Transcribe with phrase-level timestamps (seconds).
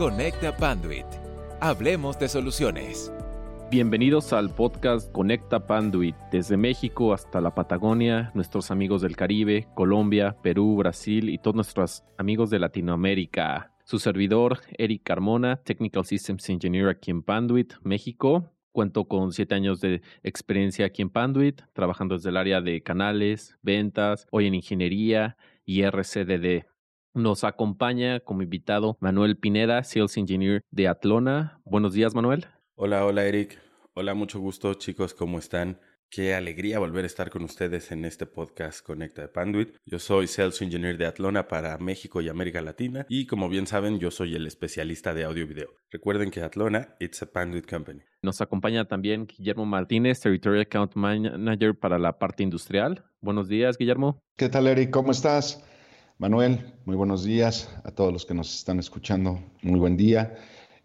[0.00, 1.04] Conecta Panduit.
[1.60, 3.12] Hablemos de soluciones.
[3.70, 6.16] Bienvenidos al podcast Conecta Panduit.
[6.32, 12.02] Desde México hasta la Patagonia, nuestros amigos del Caribe, Colombia, Perú, Brasil y todos nuestros
[12.16, 13.74] amigos de Latinoamérica.
[13.84, 18.50] Su servidor, Eric Carmona, Technical Systems Engineer aquí en Panduit, México.
[18.72, 23.58] Cuento con siete años de experiencia aquí en Panduit, trabajando desde el área de canales,
[23.60, 25.36] ventas, hoy en ingeniería
[25.66, 26.64] y RCDD.
[27.14, 31.60] Nos acompaña como invitado Manuel Pineda, Sales Engineer de Atlona.
[31.64, 32.46] Buenos días, Manuel.
[32.76, 33.58] Hola, hola Eric.
[33.94, 35.80] Hola, mucho gusto chicos, ¿cómo están?
[36.08, 39.74] Qué alegría volver a estar con ustedes en este podcast Conecta de Panduit.
[39.84, 43.98] Yo soy Sales Engineer de Atlona para México y América Latina y como bien saben
[43.98, 45.70] yo soy el especialista de audio y video.
[45.90, 48.02] Recuerden que Atlona, it's a Panduit company.
[48.22, 53.04] Nos acompaña también Guillermo Martínez, Territory Account Manager para la parte industrial.
[53.20, 54.20] Buenos días, Guillermo.
[54.36, 54.90] ¿Qué tal, Eric?
[54.90, 55.64] ¿Cómo estás?
[56.20, 59.40] Manuel, muy buenos días a todos los que nos están escuchando.
[59.62, 60.36] Muy buen día.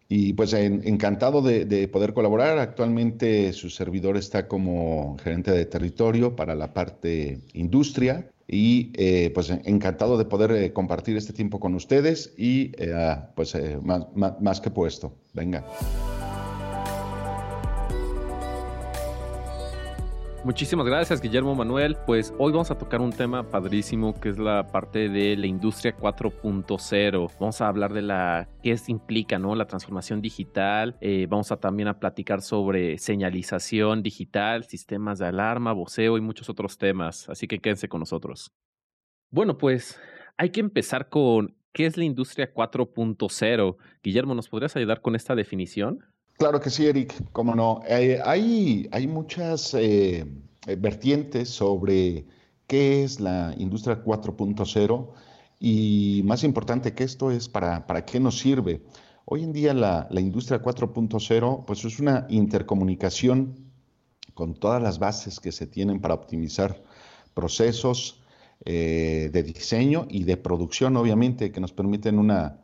[0.08, 2.58] Y pues encantado de, poder colaborar.
[2.58, 9.50] Actualmente su servidor está como gerente de territorio para la parte industria y eh, pues
[9.50, 14.70] encantado de poder eh, compartir este tiempo con ustedes y eh, pues más, más que
[14.70, 15.12] puesto.
[15.34, 15.66] Venga.
[20.46, 21.96] Muchísimas gracias, Guillermo Manuel.
[22.06, 25.96] Pues hoy vamos a tocar un tema padrísimo que es la parte de la industria
[25.96, 27.32] 4.0.
[27.40, 29.56] Vamos a hablar de la qué implica, ¿no?
[29.56, 30.96] La transformación digital.
[31.00, 36.48] Eh, vamos a también a platicar sobre señalización digital, sistemas de alarma, voceo y muchos
[36.48, 37.28] otros temas.
[37.28, 38.52] Así que quédense con nosotros.
[39.30, 40.00] Bueno, pues
[40.36, 43.76] hay que empezar con qué es la industria 4.0.
[44.00, 46.04] Guillermo, ¿nos podrías ayudar con esta definición?
[46.38, 47.80] Claro que sí, Eric, cómo no.
[47.88, 50.26] Eh, hay, hay muchas eh,
[50.78, 52.26] vertientes sobre
[52.66, 55.08] qué es la industria 4.0
[55.58, 58.82] y más importante que esto es para, para qué nos sirve.
[59.24, 63.66] Hoy en día la, la industria 4.0 pues es una intercomunicación
[64.34, 66.82] con todas las bases que se tienen para optimizar
[67.32, 68.22] procesos
[68.64, 72.58] eh, de diseño y de producción, obviamente, que nos permiten una,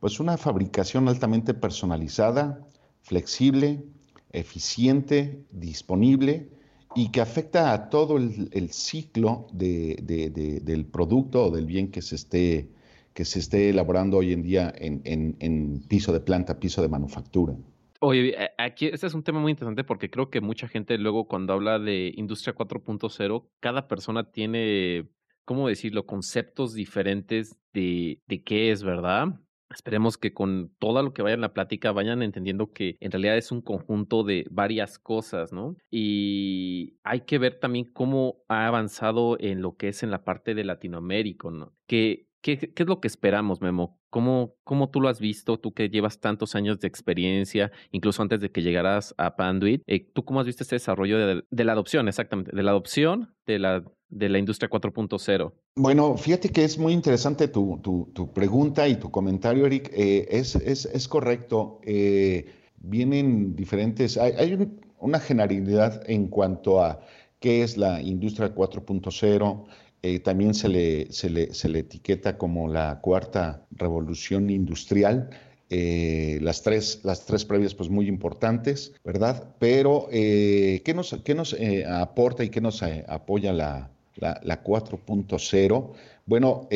[0.00, 2.60] pues una fabricación altamente personalizada,
[3.04, 3.84] flexible,
[4.32, 6.48] eficiente, disponible
[6.96, 12.70] y que afecta a todo el, ciclo del producto o del bien que se esté,
[13.12, 17.54] que se esté elaborando hoy en día en, piso de planta, piso de manufactura.
[18.00, 21.52] Oye, aquí este es un tema muy interesante porque creo que mucha gente luego cuando
[21.52, 25.08] habla de industria 4.0, cada persona tiene,
[25.44, 29.40] ¿cómo decirlo?, conceptos diferentes de, de qué es, ¿verdad?
[29.74, 33.36] Esperemos que con todo lo que vaya en la plática vayan entendiendo que en realidad
[33.36, 35.76] es un conjunto de varias cosas, ¿no?
[35.90, 40.54] Y hay que ver también cómo ha avanzado en lo que es en la parte
[40.54, 41.74] de Latinoamérica, ¿no?
[41.86, 43.98] Que ¿Qué, ¿Qué, es lo que esperamos, Memo?
[44.10, 45.58] ¿Cómo, ¿Cómo tú lo has visto?
[45.58, 50.10] Tú que llevas tantos años de experiencia, incluso antes de que llegaras a Panduit, eh,
[50.12, 53.58] ¿tú cómo has visto este desarrollo de, de, la adopción, exactamente, de la adopción de
[53.58, 53.82] la,
[54.14, 55.52] de la industria 4.0?
[55.74, 59.90] Bueno, fíjate que es muy interesante tu, tu, tu pregunta y tu comentario, Eric.
[59.92, 61.80] Eh, es, es, es, correcto.
[61.82, 64.68] Eh, vienen diferentes, hay, hay
[65.00, 67.00] una generalidad en cuanto a
[67.40, 69.64] qué es la industria 4.0
[70.02, 75.30] eh, también se le, se, le, se le, etiqueta como la cuarta revolución industrial.
[75.70, 79.56] Las, tres, las tres previas, pues muy importantes, ¿verdad?
[79.58, 81.56] Pero, ¿qué nos, qué nos
[81.88, 85.92] aporta y qué nos apoya la, la, la 4.0?
[86.26, 86.68] Bueno,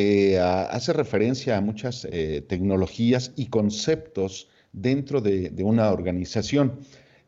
[0.71, 2.06] hace referencia a muchas
[2.49, 6.81] tecnologías y conceptos dentro de, de, una organización.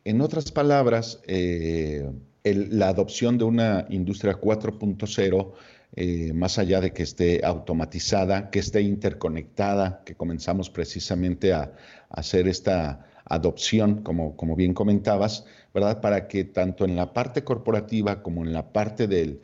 [0.05, 1.23] En otras palabras,
[2.45, 5.53] la adopción de una industria 4.0
[5.97, 11.73] eh, más allá de que esté automatizada, que esté interconectada, que comenzamos precisamente a,
[12.11, 15.45] hacer esta adopción, como, como, bien comentabas,
[15.75, 16.01] ¿verdad?
[16.01, 19.41] Para que tanto en la parte corporativa como en la parte del,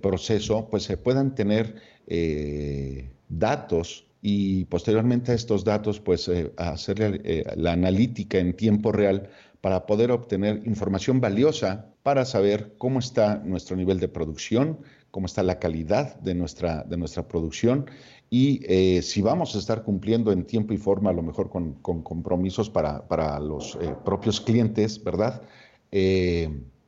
[0.00, 7.22] proceso, pues se puedan tener eh, datos y posteriormente a estos datos, pues eh, hacer
[7.56, 9.30] la analítica en tiempo real
[9.60, 14.78] para poder obtener información valiosa para saber cómo está nuestro nivel de producción,
[15.10, 17.86] cómo está la calidad de nuestra, de nuestra producción
[18.30, 21.74] y eh, si vamos a estar cumpliendo en tiempo y forma, a lo mejor con,
[21.74, 25.42] compromisos para, para los eh, propios clientes, ¿verdad?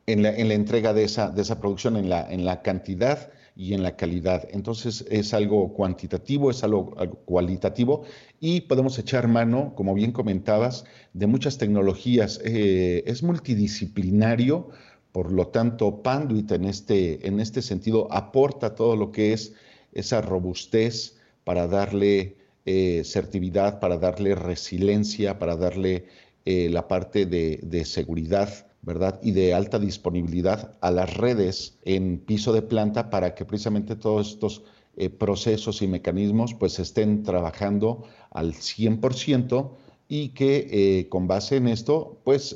[0.05, 2.61] Eh, en, la, en, la, entrega de esa, de esa producción, en la, en la
[2.61, 4.47] cantidad y en la calidad.
[4.51, 6.95] Entonces es algo cuantitativo, es algo,
[7.25, 8.03] cualitativo
[8.39, 12.39] y podemos echar mano, como bien comentabas, de muchas tecnologías.
[12.43, 14.69] es multidisciplinario
[15.11, 19.53] por lo tanto, Panduit en este, en este sentido aporta todo lo que es
[19.91, 26.05] esa robustez para darle eh, certividad, para darle resiliencia, para darle
[26.45, 29.19] eh, la parte de, seguridad, ¿verdad?
[29.21, 34.31] Y de alta disponibilidad a las redes en piso de planta para que precisamente todos
[34.31, 34.63] estos
[34.97, 39.71] eh, procesos y mecanismos pues estén trabajando al 100%
[40.07, 42.53] y que con base en esto pues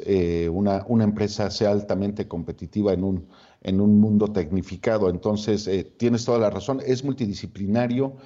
[0.51, 3.27] una, una, empresa sea altamente competitiva en un,
[3.61, 5.09] en un mundo tecnificado.
[5.09, 8.17] Entonces, tienes toda la razón, es multidisciplinario,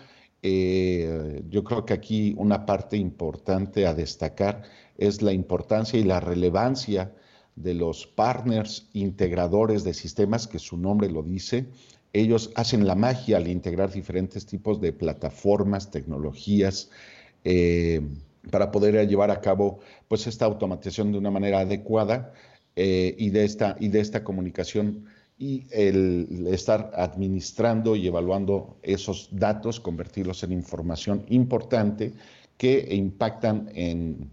[0.41, 4.63] eh, yo creo que aquí una parte importante a destacar
[4.97, 7.13] es la importancia y la relevancia
[7.55, 11.67] de los partners integradores de sistemas, que su nombre lo dice.
[12.13, 16.89] Ellos hacen la magia al integrar diferentes tipos de plataformas, tecnologías,
[17.43, 18.01] eh,
[18.49, 22.33] para poder llevar a cabo pues, esta automatización de una manera adecuada
[22.75, 25.05] eh, y, de esta, y de esta comunicación
[25.37, 32.13] y el estar administrando y evaluando esos datos, convertirlos en información importante
[32.57, 34.29] que impactan en,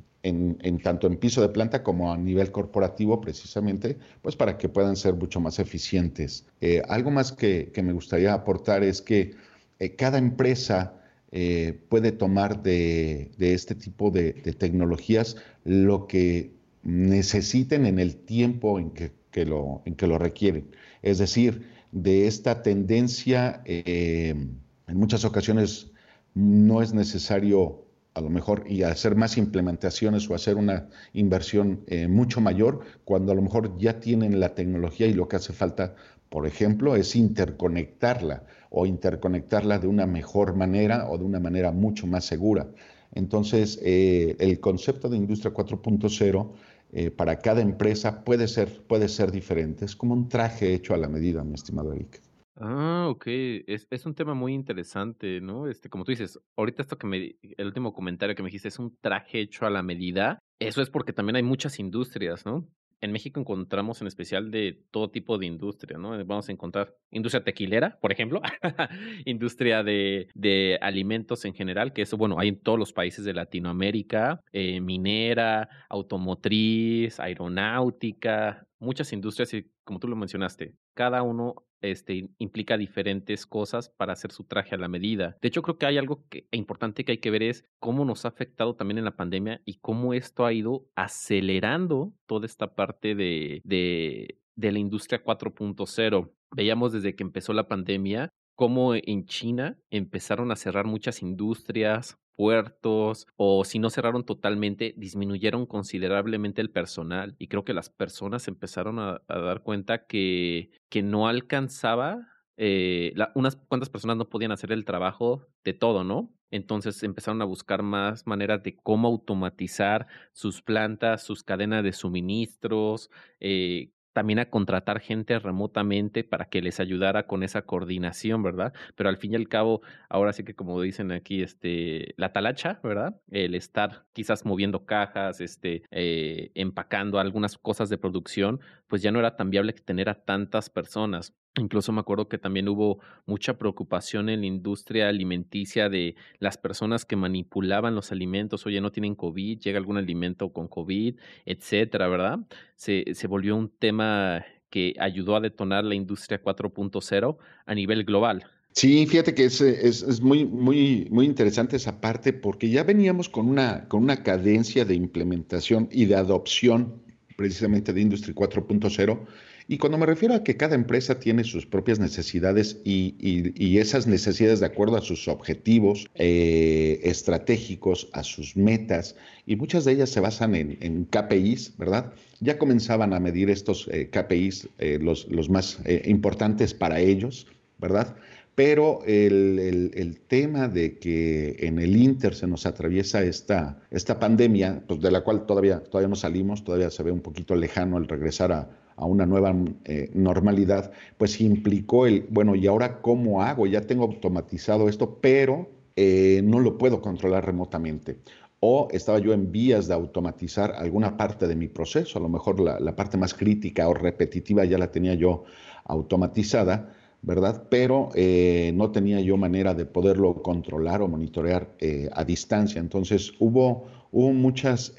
[0.82, 5.14] tanto en piso de planta como a nivel corporativo precisamente, pues para que puedan ser
[5.14, 6.46] mucho más eficientes.
[6.60, 9.34] Eh, algo más que, me gustaría aportar es que
[9.78, 10.94] eh, cada empresa
[11.32, 16.52] eh, puede tomar de, este tipo de, tecnologías lo que
[16.82, 20.70] necesiten en el tiempo en que, lo, en que lo requieren.
[21.02, 25.90] Es decir, de esta tendencia, en muchas ocasiones
[26.34, 27.85] no es necesario
[28.16, 33.30] a lo mejor y hacer más implementaciones o hacer una inversión eh, mucho mayor cuando
[33.30, 35.94] a lo mejor ya tienen la tecnología y lo que hace falta,
[36.30, 42.06] por ejemplo, es interconectarla o interconectarla de una mejor manera o de una manera mucho
[42.06, 42.66] más segura.
[43.14, 46.52] Entonces, eh, el concepto de Industria 4.0
[46.94, 49.84] eh, para cada empresa puede ser, puede ser diferente.
[49.84, 52.22] Es como un traje hecho a la medida, mi estimado Eric.
[52.56, 53.24] Ah, ok.
[53.66, 55.68] Es, es un tema muy interesante, ¿no?
[55.68, 58.78] Este, como tú dices, ahorita esto que me, el último comentario que me dijiste es
[58.78, 60.38] un traje hecho a la medida.
[60.58, 62.66] Eso es porque también hay muchas industrias, ¿no?
[63.00, 66.10] en México encontramos en especial de todo tipo de industria, ¿no?
[66.24, 68.40] Vamos a encontrar industria tequilera, por ejemplo,
[69.24, 73.34] industria de, de, alimentos en general, que eso, bueno, hay en todos los países de
[73.34, 82.28] Latinoamérica, eh, minera, automotriz, aeronáutica, muchas industrias y como tú lo mencionaste, cada uno este,
[82.38, 85.38] implica diferentes cosas para hacer su traje a la medida.
[85.40, 88.24] De hecho, creo que hay algo que, importante que hay que ver es cómo nos
[88.24, 93.14] ha afectado también en la pandemia y cómo esto ha ido acelerando toda esta parte
[93.14, 96.32] de, de, de la industria 4.0.
[96.50, 103.26] Veíamos desde que empezó la pandemia cómo en China empezaron a cerrar muchas industrias, puertos
[103.36, 108.98] o si no cerraron totalmente, disminuyeron considerablemente el personal y creo que las personas empezaron
[108.98, 114.84] a, dar cuenta que, que no alcanzaba, eh, unas cuantas personas no podían hacer el
[114.84, 116.32] trabajo de todo, ¿no?
[116.50, 123.10] Entonces empezaron a buscar más maneras de cómo automatizar sus plantas, sus cadenas de suministros,
[123.40, 128.72] eh, también a contratar gente remotamente para que les ayudara con esa coordinación, ¿verdad?
[128.94, 132.80] Pero al fin y al cabo, ahora sí que como dicen aquí, este, la talacha,
[132.82, 133.20] ¿verdad?
[133.30, 139.18] El estar quizás moviendo cajas, este, eh, empacando algunas cosas de producción, pues ya no
[139.18, 141.34] era tan viable que tener a tantas personas.
[141.58, 147.04] Incluso me acuerdo que también hubo mucha preocupación en la industria alimenticia de las personas
[147.04, 148.66] que manipulaban los alimentos.
[148.66, 152.40] Oye, no tienen COVID, llega algún alimento con COVID, etcétera, ¿verdad?
[152.74, 158.44] Se, se volvió un tema que ayudó a detonar la industria 4.0 a nivel global.
[158.72, 163.30] Sí, fíjate que es, es, es, muy, muy, muy interesante esa parte porque ya veníamos
[163.30, 167.02] con una, con una cadencia de implementación y de adopción
[167.38, 169.26] precisamente de Industria 4.0
[169.68, 174.60] y cuando me refiero a que cada empresa tiene sus propias necesidades y, esas necesidades
[174.60, 180.20] de acuerdo a sus objetivos eh, estratégicos, a sus metas, y muchas de ellas se
[180.20, 182.12] basan en, KPIs, ¿verdad?
[182.40, 187.46] Ya comenzaban a medir estos eh, KPIs, eh, los, los, más importantes para ellos,
[187.78, 188.16] ¿verdad?
[188.54, 195.00] Pero el, tema de que en el Inter se nos atraviesa esta, esta pandemia, pues
[195.00, 198.52] de la cual todavía, todavía no salimos, todavía se ve un poquito lejano el regresar
[198.52, 203.66] a, a una nueva eh, normalidad, pues implicó el, bueno, ¿y ahora cómo hago?
[203.66, 208.18] Ya tengo automatizado esto, pero eh, no lo puedo controlar remotamente.
[208.60, 212.58] O estaba yo en vías de automatizar alguna parte de mi proceso, a lo mejor
[212.58, 215.44] la, parte más crítica o repetitiva ya la tenía yo
[215.84, 217.64] automatizada, ¿verdad?
[217.68, 221.68] Pero eh, no tenía yo manera de poderlo controlar o monitorear
[222.12, 222.80] a distancia.
[222.80, 224.94] Entonces hubo, hubo muchas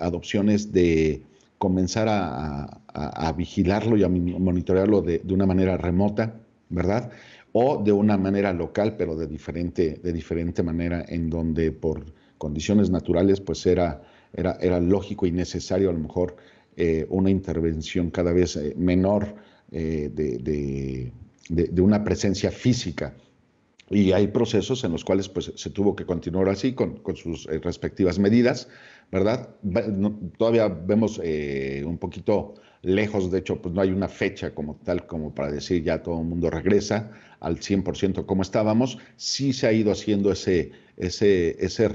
[0.00, 1.27] adopciones de
[1.58, 7.10] comenzar a, vigilarlo y a monitorearlo de, una manera remota, ¿verdad?
[7.52, 12.04] o de una manera local, pero de diferente, de diferente manera, en donde por
[12.36, 16.36] condiciones naturales, pues era, era, era lógico y necesario a lo mejor
[16.76, 19.34] eh, una intervención cada vez eh, menor
[19.72, 21.12] eh, de,
[21.48, 23.16] de, una presencia física.
[23.90, 27.46] Y hay procesos en los cuales pues, se tuvo que continuar así con, con sus
[27.46, 28.68] respectivas medidas,
[29.10, 29.48] ¿verdad?
[30.36, 35.34] todavía vemos un poquito lejos, de hecho, pues no hay una fecha como tal como
[35.34, 39.92] para decir ya todo el mundo regresa al 100% como estábamos, sí se ha ido
[39.92, 41.88] haciendo ese, ese, ese,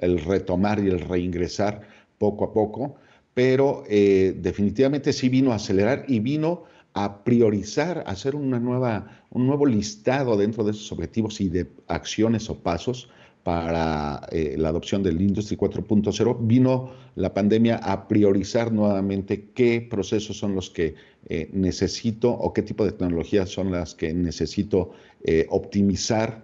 [0.00, 1.82] el retomar y el reingresar
[2.18, 2.96] poco a poco,
[3.34, 9.46] pero eh, definitivamente sí vino a acelerar y vino a priorizar, hacer una nueva, un
[9.46, 13.08] nuevo listado dentro de esos objetivos y de acciones o pasos
[13.42, 20.38] para eh, la adopción del Industry 4.0, vino la pandemia a priorizar nuevamente qué procesos
[20.38, 20.94] son los que
[21.28, 24.92] eh, necesito o qué tipo de tecnologías son las que necesito
[25.24, 26.42] eh, optimizar,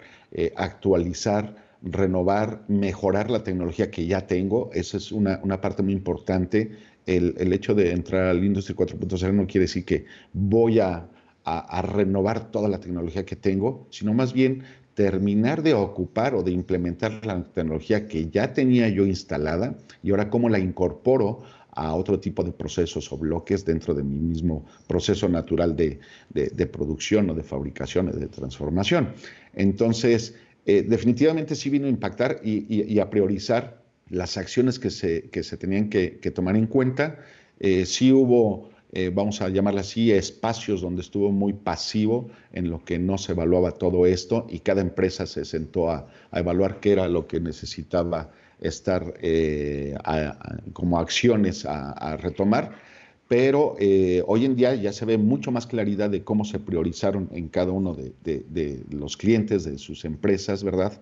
[0.57, 4.71] actualizar, renovar, mejorar la tecnología que ya tengo.
[4.73, 6.73] Esa es una, parte muy importante.
[7.09, 11.09] El, hecho de entrar al Industry 4.0 no quiere decir que voy a,
[11.45, 14.63] a renovar toda la tecnología que tengo, sino más bien
[14.93, 20.29] terminar de ocupar o de implementar la tecnología que ya tenía yo instalada y ahora
[20.29, 21.43] cómo la incorporo
[21.79, 26.01] a otro tipo de procesos o bloques dentro de mi mismo proceso natural de,
[26.67, 29.11] producción o de fabricación o de transformación.
[29.55, 30.35] Entonces,
[30.67, 33.78] eh, definitivamente sí vino a impactar y, a priorizar
[34.11, 37.19] las acciones que se, que se tenían que, tomar en cuenta.
[37.61, 42.83] Eh, sí hubo eh, vamos a llamarla así, espacios donde estuvo muy pasivo en lo
[42.83, 47.07] que no se evaluaba todo esto y cada empresa se sentó a, evaluar qué era
[47.07, 49.95] lo que necesitaba estar eh,
[50.73, 52.73] como acciones a, retomar.
[53.29, 53.77] Pero
[54.25, 57.73] hoy en día ya se ve mucho más claridad de cómo se priorizaron en cada
[57.73, 60.99] uno de los clientes, de sus empresas, ¿verdad?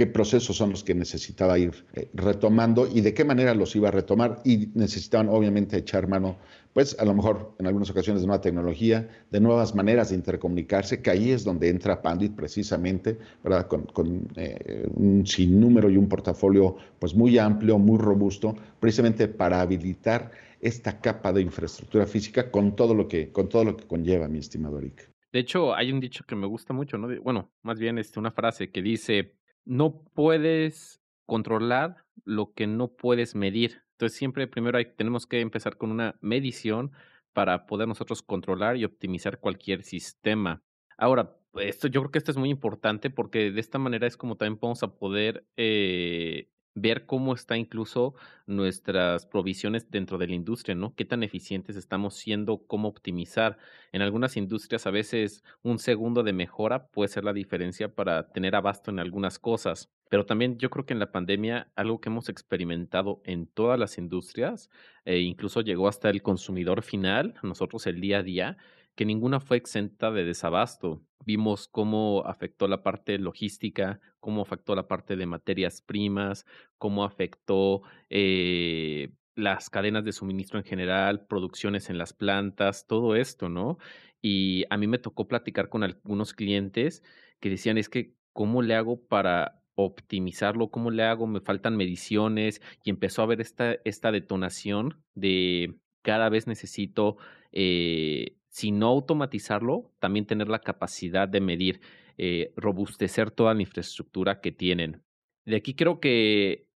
[0.00, 3.90] Qué procesos son los que necesitaba ir retomando y de qué manera los iba a
[3.90, 6.38] retomar y necesitaban obviamente echar mano
[6.72, 11.02] pues a lo mejor en algunas ocasiones de nueva tecnología, de nuevas maneras de intercomunicarse,
[11.02, 13.68] que ahí es donde entra Pandit precisamente, ¿verdad?
[13.68, 20.30] Con, eh, un sinnúmero y un portafolio pues muy amplio, muy robusto, precisamente para habilitar
[20.62, 24.38] esta capa de infraestructura física con todo lo que, con todo lo que conlleva, mi
[24.38, 25.10] estimado Eric.
[25.30, 27.08] De hecho, hay un dicho que me gusta mucho, ¿no?
[27.22, 33.34] Bueno, más bien este, una frase que dice, no puedes controlar lo que no puedes
[33.34, 33.82] medir.
[33.92, 36.92] Entonces siempre primero tenemos que empezar con una medición
[37.32, 40.62] para poder nosotros controlar y optimizar cualquier sistema.
[40.96, 44.36] Ahora, esto, yo creo que esto es muy importante porque de esta manera es como
[44.36, 48.14] también vamos a poder eh, ver cómo está incluso
[48.46, 50.94] nuestras provisiones dentro de la industria, ¿no?
[50.94, 53.58] Qué tan eficientes estamos siendo, cómo optimizar.
[53.92, 58.54] En algunas industrias a veces un segundo de mejora puede ser la diferencia para tener
[58.54, 59.90] abasto en algunas cosas.
[60.08, 63.96] Pero también yo creo que en la pandemia algo que hemos experimentado en todas las
[63.96, 64.70] industrias,
[65.04, 68.56] e incluso llegó hasta el consumidor final, nosotros el día a día,
[69.00, 71.02] que ninguna fue exenta de desabasto.
[71.24, 76.44] Vimos cómo afectó la parte logística, cómo afectó la parte de materias primas,
[76.76, 77.80] cómo afectó
[78.10, 83.78] eh, las cadenas de suministro en general, producciones en las plantas, todo esto, ¿no?
[84.20, 87.02] Y a mí me tocó platicar con algunos clientes
[87.40, 92.60] que decían, es que, ¿cómo le hago para optimizarlo, cómo le hago, me faltan mediciones
[92.84, 97.16] y empezó a haber esta, esta detonación de cada vez necesito,
[97.52, 101.80] eh, si no automatizarlo, también tener la capacidad de medir,
[102.18, 105.02] eh, robustecer toda la infraestructura que tienen.
[105.46, 106.68] De aquí creo que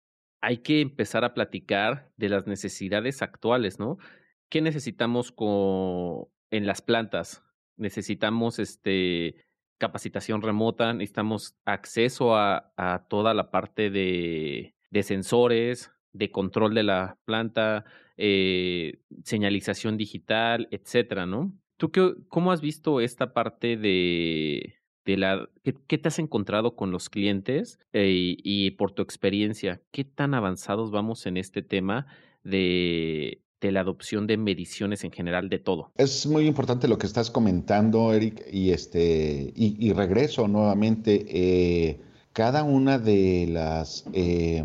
[0.41, 3.97] hay que empezar a platicar de las necesidades actuales, ¿no?
[4.49, 7.43] ¿Qué necesitamos con, en las plantas?
[7.75, 9.35] Necesitamos este,
[9.77, 16.83] capacitación remota, necesitamos acceso a, a toda la parte de, de, sensores, de control de
[16.83, 17.85] la planta,
[18.17, 21.57] eh, señalización digital, etcétera, ¿no?
[21.83, 25.49] ¿Tú qué, cómo has visto esta parte de, la...
[25.63, 29.81] ¿qué, ¿qué, te has encontrado con los clientes eh, y por tu experiencia?
[29.91, 32.07] ¿Qué tan avanzados vamos en este tema
[32.45, 35.91] de la adopción de mediciones en general de todo.
[35.95, 41.25] Es muy importante lo que estás comentando, Eric, y este y, regreso nuevamente.
[41.27, 41.99] Eh,
[42.31, 44.63] cada una de las eh,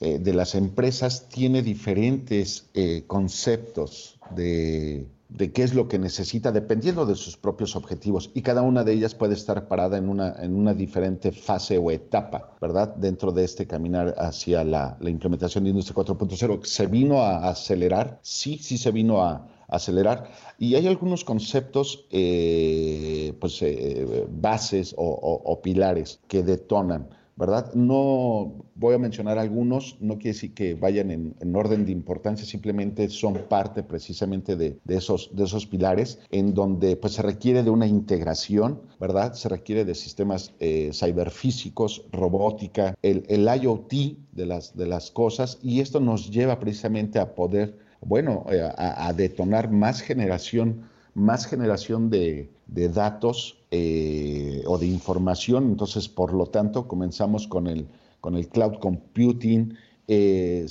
[0.00, 2.70] eh, de las empresas tiene diferentes
[3.06, 8.62] conceptos de de qué es lo que necesita dependiendo de sus propios objetivos y cada
[8.62, 12.94] una de ellas puede estar parada en una, en una diferente fase o etapa, ¿verdad?
[12.94, 16.64] Dentro de este caminar hacia la, la implementación de Industria 4.0.
[16.64, 18.18] ¿Se vino a acelerar?
[18.22, 20.30] Sí, sí se vino a, acelerar.
[20.58, 27.08] Y hay algunos conceptos, eh, pues, eh, bases o, pilares que detonan.
[27.36, 27.72] ¿Verdad?
[27.74, 33.08] No voy a mencionar algunos, no quiere decir que vayan en, orden de importancia, simplemente
[33.08, 37.86] son parte precisamente de, esos, de esos pilares en donde pues se requiere de una
[37.86, 39.34] integración, ¿verdad?
[39.34, 43.92] Se requiere de sistemas eh, ciberfísicos, robótica, el, el IoT
[44.32, 49.12] de las, de las cosas y esto nos lleva precisamente a poder bueno, eh, a,
[49.12, 55.64] detonar más generación, más generación de, datos eh, o de información.
[55.64, 57.86] Entonces, por lo tanto, comenzamos con el,
[58.20, 59.76] con el cloud computing,
[60.08, 60.64] eh,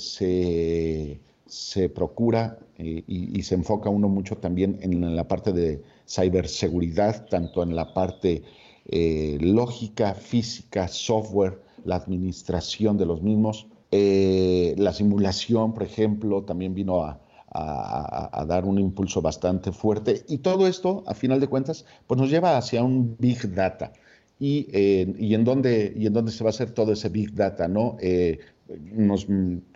[1.46, 7.76] se, procura y, se enfoca uno mucho también en la parte de ciberseguridad, tanto en
[7.76, 8.42] la parte
[9.40, 13.66] lógica, física, software, la administración de los mismos.
[13.90, 17.20] la simulación, por ejemplo, también vino a,
[17.54, 20.24] a, dar un impulso bastante fuerte.
[20.28, 23.92] Y todo esto, a final de cuentas, pues nos lleva hacia un Big Data.
[24.40, 24.66] Y,
[25.18, 27.96] y, en, dónde, y en dónde se va a hacer todo ese Big Data, ¿no?
[28.00, 28.40] Eh,
[28.92, 29.26] nos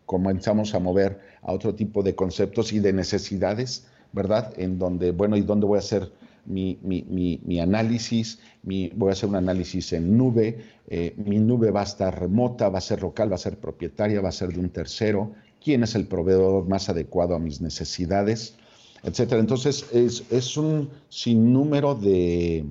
[0.07, 4.53] comenzamos a mover a otro tipo de conceptos y de necesidades, ¿verdad?
[4.57, 6.11] En donde, bueno, ¿y dónde voy a hacer
[6.47, 7.05] mi, mi,
[7.45, 8.41] mi, análisis?
[8.63, 10.59] Mi, voy a hacer un análisis en nube,
[10.89, 14.21] eh, mi nube va a estar remota, va a ser local, va a ser propietaria,
[14.21, 15.33] va a ser de un tercero,
[15.63, 18.55] quién es el proveedor más adecuado a mis necesidades,
[19.03, 19.41] etcétera.
[19.41, 22.65] Entonces, es, un sinnúmero eh,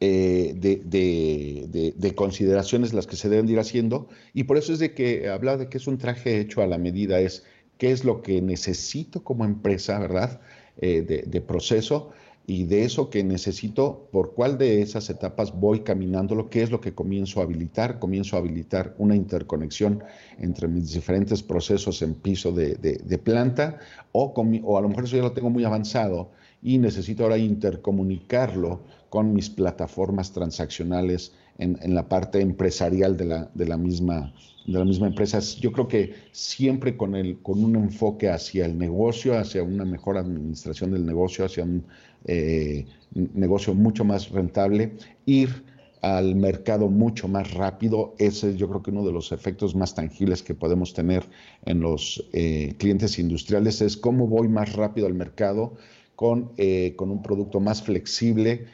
[0.00, 5.28] de, de, consideraciones las que se deben ir haciendo, y por eso es de que
[5.28, 7.44] habla de que es un traje hecho a la medida, es
[7.78, 10.40] qué es lo que necesito como empresa, ¿verdad?
[10.82, 12.10] Eh, de, proceso
[12.46, 16.70] y de eso que necesito, por cuál de esas etapas voy caminando, lo que es
[16.70, 20.02] lo que comienzo a habilitar, comienzo a habilitar una interconexión
[20.38, 23.78] entre mis diferentes procesos en piso de, planta,
[24.12, 26.30] o, o a lo mejor eso ya lo tengo muy avanzado
[26.62, 33.66] y necesito ahora intercomunicarlo con mis plataformas transaccionales en, la parte empresarial de la, de
[33.66, 34.32] la, misma,
[34.66, 35.40] de la misma empresa.
[35.60, 40.16] Yo creo que siempre con, el, con un enfoque hacia el negocio, hacia una mejor
[40.16, 41.84] administración del negocio, hacia un
[42.24, 44.92] eh, negocio mucho más rentable,
[45.26, 45.64] ir
[46.02, 48.14] al mercado mucho más rápido.
[48.18, 51.24] Ese es yo creo que uno de los efectos más tangibles que podemos tener
[51.66, 55.74] en los eh, clientes industriales es cómo voy más rápido al mercado
[56.16, 58.66] con, eh, con un producto más flexible,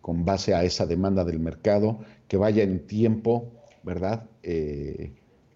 [0.00, 3.52] con base a esa demanda del mercado, que vaya en tiempo,
[3.84, 4.28] ¿verdad?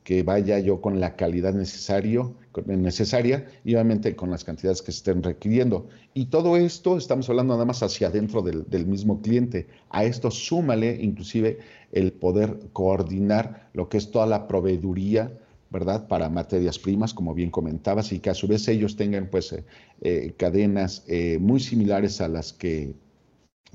[0.06, 5.20] Que vaya yo con la calidad necesario, necesaria y obviamente con las cantidades que estén
[5.20, 5.88] requiriendo.
[6.14, 9.66] Y todo esto estamos hablando nada más hacia adentro del, mismo cliente.
[9.90, 11.58] A esto súmale inclusive
[11.90, 15.36] el poder coordinar lo que es toda la proveeduría,
[15.70, 16.06] ¿verdad?
[16.06, 19.64] Para materias primas, como bien comentabas, y que a su vez ellos tengan pues eh,
[20.02, 22.94] eh, cadenas eh, muy similares a las que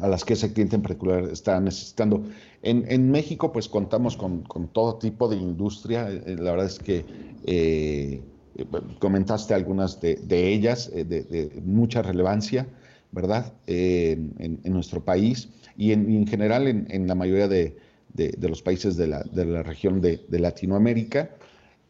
[0.02, 2.24] a las que ese cliente en particular está necesitando.
[2.64, 6.10] En, México, pues contamos con, todo tipo de industria.
[6.10, 7.06] Eh, eh, la verdad es que
[7.46, 8.22] eh,
[9.00, 12.68] comentaste algunas de, ellas de, mucha relevancia,
[13.12, 13.54] ¿verdad?
[13.68, 17.78] en, nuestro país y en, general en, la mayoría de,
[18.40, 19.24] los países de la,
[19.64, 21.30] región de, Latinoamérica.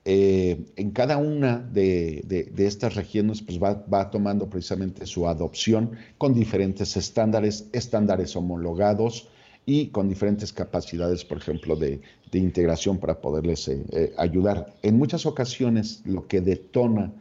[0.04, 6.98] En cada una de, estas regiones pues va, va, tomando precisamente su adopción con diferentes
[6.98, 9.28] estándares, estándares homologados,
[9.66, 12.02] y con diferentes capacidades, por ejemplo, de,
[12.34, 14.74] integración para poderles eh, eh, ayudar.
[14.84, 17.12] En muchas ocasiones lo que detona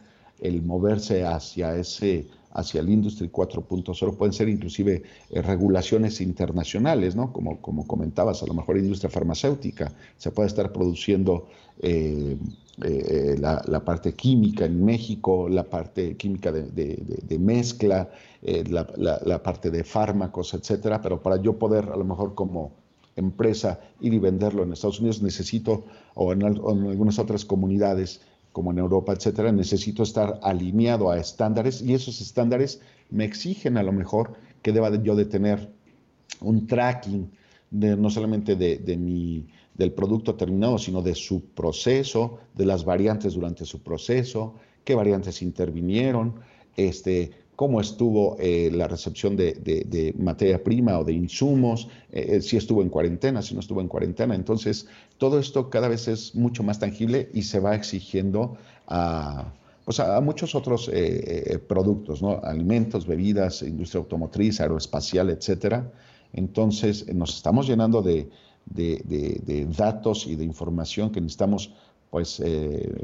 [0.41, 7.33] el moverse hacia ese hacia el Industry 4.0 pueden ser inclusive eh, regulaciones internacionales, ¿no?
[7.33, 11.49] Como, como comentabas, a lo mejor industria farmacéutica, se puede estar produciendo
[12.83, 18.11] eh, la, parte química en México, la parte química de, mezcla,
[18.43, 22.73] eh, la, parte de fármacos, etcétera, pero para yo poder a lo mejor como
[23.17, 25.85] empresa ir y venderlo en Estados Unidos necesito,
[26.15, 31.95] o en, algunas otras comunidades como en Europa, etcétera, necesito estar alineado a estándares y
[31.95, 35.71] esos estándares me exigen a lo mejor que deba yo tener
[36.41, 37.31] un tracking
[37.71, 39.47] de, no solamente de mi
[39.81, 45.41] del producto terminado, sino de su proceso, de las variantes durante su proceso, qué variantes
[45.41, 46.35] intervinieron,
[46.77, 52.57] este, cómo estuvo eh, la recepción de, materia prima o de insumos, eh, eh, si
[52.57, 54.35] estuvo en cuarentena, si no estuvo en cuarentena.
[54.35, 54.87] Entonces,
[55.19, 59.53] todo esto cada vez es mucho más tangible y se va exigiendo a,
[59.85, 60.91] pues muchos otros
[61.69, 62.41] productos, ¿no?
[62.43, 65.93] alimentos, bebidas, industria automotriz, aeroespacial, etcétera.
[66.33, 68.31] Entonces, nos estamos llenando de,
[69.77, 71.75] datos y de información que necesitamos,
[72.11, 72.43] pues,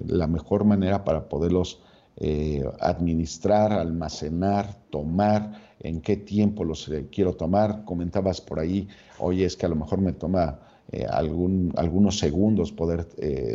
[0.06, 1.80] la mejor manera para poderlos
[2.18, 7.84] eh, administrar, almacenar, tomar, en qué tiempo los eh, quiero tomar.
[7.84, 10.60] Comentabas por ahí, oye, es que a lo mejor me toma
[10.92, 13.04] eh, algún, algunos segundos poder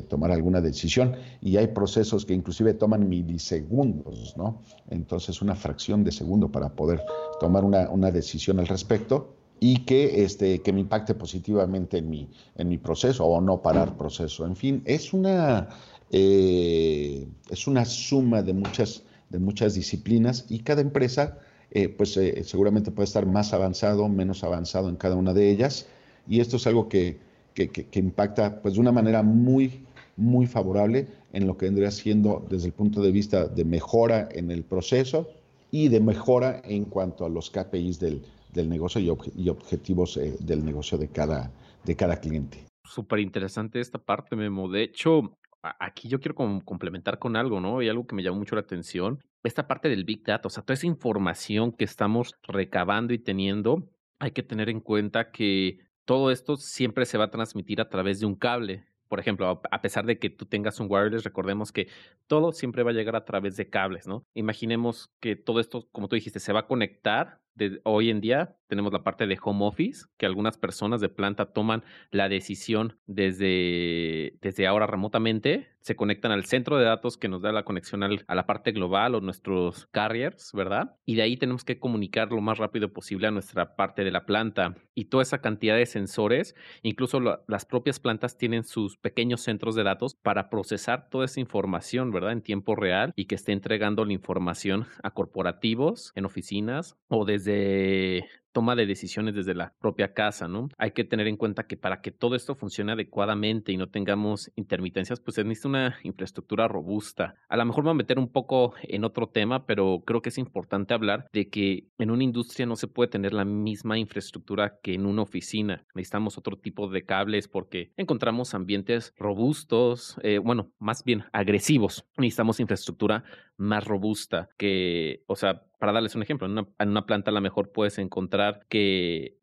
[0.07, 4.61] tomar alguna decisión y hay procesos que inclusive toman milisegundos, ¿no?
[4.89, 7.01] Entonces una fracción de segundo para poder
[7.39, 12.27] tomar una, una decisión al respecto y que, este, que me impacte positivamente en mi,
[12.55, 14.45] en mi proceso o no parar proceso.
[14.47, 15.69] En fin, es una,
[16.11, 21.39] eh, es una suma de muchas, de muchas disciplinas y cada empresa
[21.71, 25.87] eh, pues eh, seguramente puede estar más avanzado, menos avanzado en cada una de ellas
[26.27, 27.17] y esto es algo que,
[27.53, 29.85] que, que impacta pues de una manera muy,
[30.17, 34.51] muy favorable en lo que vendría siendo desde el punto de vista de mejora en
[34.51, 35.29] el proceso
[35.71, 38.21] y de mejora en cuanto a los KPIs del,
[38.53, 39.01] del negocio
[39.35, 41.51] y, objetivos eh, del negocio de cada,
[41.85, 42.65] de cada cliente.
[42.83, 44.69] Súper interesante esta parte, Memo.
[44.69, 47.81] De hecho, aquí yo quiero complementar con algo, ¿no?
[47.81, 49.23] Y algo que me llamó mucho la atención.
[49.43, 53.89] Esta parte del Big Data, o sea, toda esa información que estamos recabando y teniendo,
[54.19, 58.19] hay que tener en cuenta que todo esto siempre se va a transmitir a través
[58.19, 58.85] de un cable.
[59.07, 61.89] Por ejemplo, a pesar de que tú tengas un wireless, recordemos que
[62.27, 64.25] todo siempre va a llegar a través de cables, ¿no?
[64.33, 67.40] Imaginemos que todo esto, como tú dijiste, se va a conectar
[67.83, 71.83] hoy en día tenemos la parte de home office, que algunas personas de planta toman
[72.09, 77.51] la decisión desde, desde ahora remotamente, se conectan al centro de datos que nos da
[77.51, 80.95] la conexión a la parte global o nuestros carriers, ¿verdad?
[81.05, 84.25] Y de ahí tenemos que comunicar lo más rápido posible a nuestra parte de la
[84.25, 84.75] planta.
[84.93, 89.83] Y toda esa cantidad de sensores, incluso las propias plantas tienen sus pequeños centros de
[89.83, 92.31] datos para procesar toda esa información, ¿verdad?
[92.31, 97.40] En tiempo real y que esté entregando la información a corporativos, en oficinas o desde
[97.43, 100.69] desde toma de decisiones desde la propia casa, ¿no?
[100.77, 104.51] Hay que tener en cuenta que para que todo esto funcione adecuadamente y no tengamos
[104.55, 107.35] intermitencias, pues se necesita una infraestructura robusta.
[107.47, 110.29] A lo mejor me voy a meter un poco en otro tema, pero creo que
[110.29, 114.79] es importante hablar de que en una industria no se puede tener la misma infraestructura
[114.81, 115.85] que en una oficina.
[115.95, 122.05] Necesitamos otro tipo de cables porque encontramos ambientes robustos, eh, bueno, más bien agresivos.
[122.17, 123.23] Necesitamos infraestructura
[123.57, 127.33] más robusta que, o sea, para darles un ejemplo, en una, en una planta a
[127.33, 129.39] lo mejor puedes encontrar que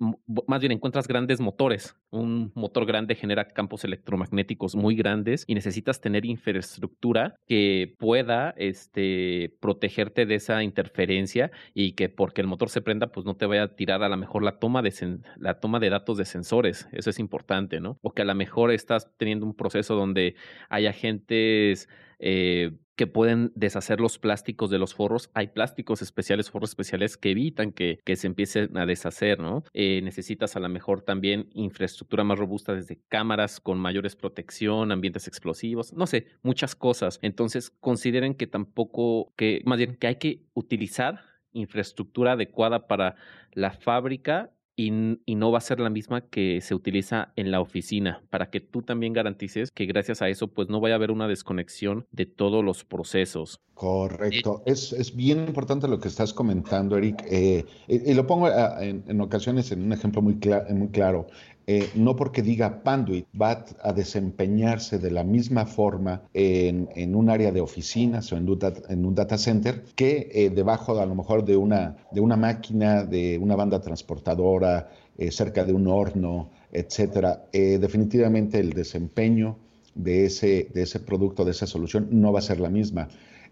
[0.46, 1.96] más bien encuentras grandes motores.
[2.10, 9.56] Un motor grande genera campos electromagnéticos muy grandes y necesitas tener infraestructura que pueda este,
[9.58, 13.64] protegerte de esa interferencia y que porque el motor se prenda, pues no te vaya
[13.64, 16.88] a tirar a lo mejor la toma de, la toma de datos de sensores.
[16.92, 17.98] Eso es importante, ¿no?
[18.00, 20.36] O que a lo mejor estás teniendo un proceso donde
[20.68, 21.88] hay agentes
[22.20, 25.30] eh, que pueden deshacer los plásticos de los forros.
[25.32, 29.62] Hay plásticos especiales, forros especiales que evitan que, que se empiecen a deshacer, ¿no?
[29.72, 35.28] Eh, necesitas a lo mejor también infraestructura más robusta desde cámaras con mayores protección, ambientes
[35.28, 37.20] explosivos, no sé, muchas cosas.
[37.22, 41.20] Entonces, consideren que tampoco, que más bien que hay que utilizar
[41.52, 43.14] infraestructura adecuada para
[43.52, 48.22] la fábrica y, no va a ser la misma que se utiliza en la oficina,
[48.30, 51.26] para que tú también garantices que gracias a eso pues no vaya a haber una
[51.26, 53.60] desconexión de todos los procesos.
[53.78, 58.78] Correcto, es, es bien importante lo que estás comentando, Eric, eh, y, lo pongo ah,
[58.80, 60.36] en, en, ocasiones en un ejemplo muy,
[60.70, 61.28] muy claro.
[61.64, 67.52] Eh, no porque diga Panduit va a desempeñarse de la misma forma en, un área
[67.52, 71.98] de oficinas o en, un data center que eh, debajo a lo mejor de una,
[72.10, 74.90] de una máquina, de una banda transportadora,
[75.30, 77.44] cerca de un horno, etcétera.
[77.52, 79.56] definitivamente el desempeño
[79.94, 83.08] de ese, de ese producto, de esa solución, no va a ser la misma.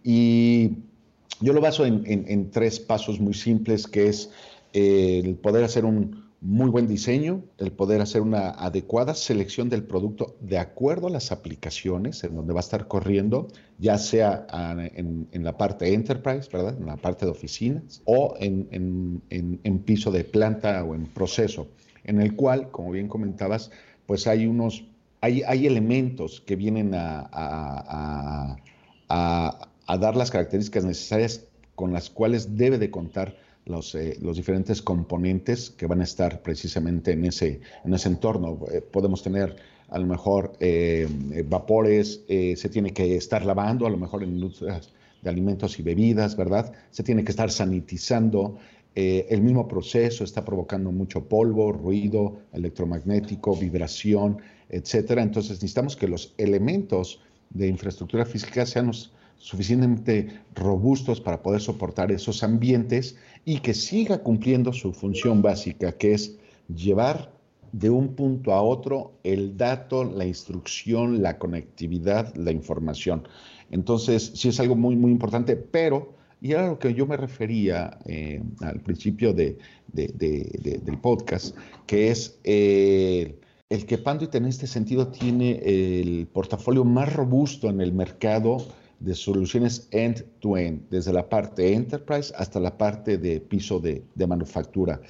[0.08, 0.70] Y
[1.40, 4.30] yo lo baso en tres pasos muy simples, que es
[4.72, 10.36] el poder hacer un, muy buen diseño, el poder hacer una adecuada selección del producto
[10.40, 14.46] de acuerdo a las aplicaciones en donde va a estar corriendo, ya sea
[14.94, 16.76] en, la parte enterprise, ¿verdad?
[16.78, 19.22] En la parte de oficinas o en,
[19.84, 21.68] piso de planta o en proceso,
[22.04, 23.70] en el cual, como bien comentabas,
[24.06, 24.84] pues hay unos,
[25.20, 28.56] hay, hay elementos que vienen a,
[29.86, 31.44] a dar las características necesarias
[31.74, 36.40] con las cuales debe de contar los, eh, los, diferentes componentes que van a estar
[36.40, 38.58] precisamente en ese, en ese entorno.
[38.72, 39.56] Eh, podemos tener
[39.88, 41.08] a lo mejor eh,
[41.48, 44.90] vapores, se tiene que estar lavando, a lo mejor en industrias
[45.22, 46.72] de alimentos y bebidas, ¿verdad?
[46.90, 48.58] Se tiene que estar sanitizando.
[48.96, 54.38] el mismo proceso está provocando mucho polvo, ruido electromagnético, vibración,
[54.70, 55.22] etcétera.
[55.22, 57.20] Entonces necesitamos que los elementos
[57.50, 64.18] de infraestructura física sean los suficientemente robustos para poder soportar esos ambientes y que siga
[64.18, 66.36] cumpliendo su función básica, que es
[66.74, 67.32] llevar
[67.72, 73.28] de un punto a otro el dato, la instrucción, la conectividad, la información.
[73.70, 77.98] Entonces, sí es algo muy, muy importante, pero, y era lo que yo me refería
[78.06, 79.58] eh, al principio de,
[79.92, 87.12] del podcast, que es eh, el que Panduit en este sentido tiene el portafolio más
[87.12, 88.58] robusto en el mercado
[89.00, 95.00] de soluciones end-to-end, desde la parte enterprise hasta la parte de piso de, manufactura,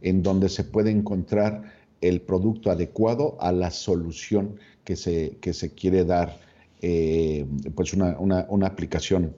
[0.00, 5.72] en donde se puede encontrar el producto adecuado a la solución que se, que se
[5.74, 6.38] quiere dar,
[6.80, 9.36] eh, pues una, una aplicación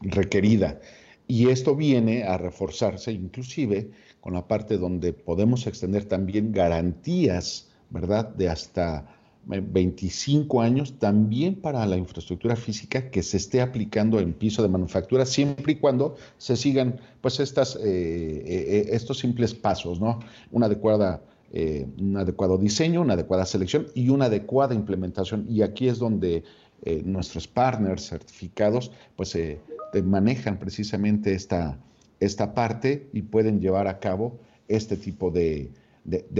[0.00, 0.80] requerida.
[1.28, 8.28] Y esto viene a reforzarse inclusive con la parte donde podemos extender también garantías, ¿verdad?
[8.28, 9.15] De hasta
[9.46, 15.24] 25 años también para la infraestructura física que se esté aplicando en piso de manufactura,
[15.24, 20.18] siempre y cuando se sigan pues estas, eh, eh, estos simples pasos, ¿no?
[20.50, 25.46] Una adecuada, eh, un adecuado diseño, una adecuada selección y una adecuada implementación.
[25.48, 26.44] Y aquí es donde
[27.04, 29.36] nuestros partners certificados pues
[30.04, 31.78] manejan precisamente esta,
[32.20, 35.70] esta parte y pueden llevar a cabo este tipo de,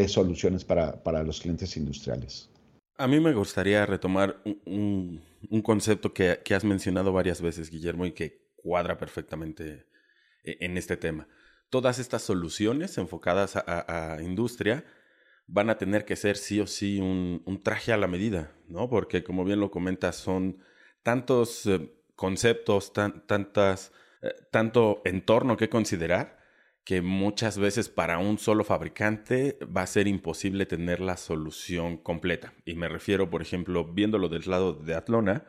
[0.08, 2.50] soluciones para, para los clientes industriales.
[2.98, 5.22] A mí me gustaría retomar un,
[5.62, 9.86] concepto que, has mencionado varias veces, Guillermo, y que cuadra perfectamente
[10.42, 11.28] e, en este tema.
[11.68, 14.84] Todas estas soluciones enfocadas a, industria
[15.46, 18.88] van a tener que ser sí o sí un, traje a la medida, ¿no?
[18.88, 20.58] Porque como bien lo comentas, son
[21.02, 26.35] tantos eh, conceptos, tantas, eh, tanto entorno que considerar,
[26.86, 32.54] que muchas veces para un solo fabricante va a ser imposible tener la solución completa.
[32.64, 35.44] Y me refiero, por ejemplo, viéndolo del lado de Atlona,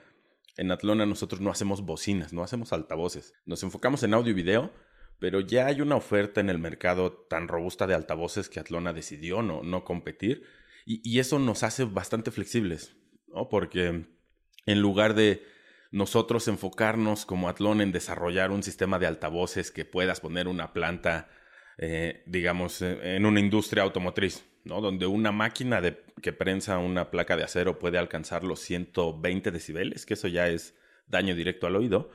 [0.58, 3.36] en Atlona nosotros no hacemos bocinas, no hacemos altavoces.
[3.46, 4.74] Nos enfocamos en audio y video,
[5.20, 9.44] pero ya hay una oferta en el mercado tan robusta de altavoces que Atlona decidió
[9.44, 10.42] no, no competir.
[10.88, 12.96] Y, y eso nos hace bastante flexibles,
[13.28, 13.48] ¿no?
[13.48, 14.08] Porque
[14.66, 15.44] en lugar de
[15.92, 21.30] nosotros enfocarnos como Atlon en desarrollar un sistema de altavoces que puedas poner una planta,
[21.78, 24.82] eh, digamos, eh, en una industria automotriz, ¿no?
[24.82, 25.82] Donde una máquina
[26.22, 30.76] que prensa una placa de acero puede alcanzar los 120 decibeles, que eso ya es
[31.08, 32.10] daño directo al oído.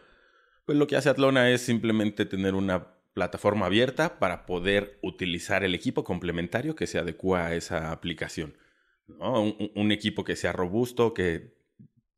[0.66, 5.74] Pues lo que hace Atlona es simplemente tener una plataforma abierta para poder utilizar el
[5.74, 8.56] equipo complementario que se adecua a esa aplicación.
[9.18, 11.54] un, equipo que sea robusto, que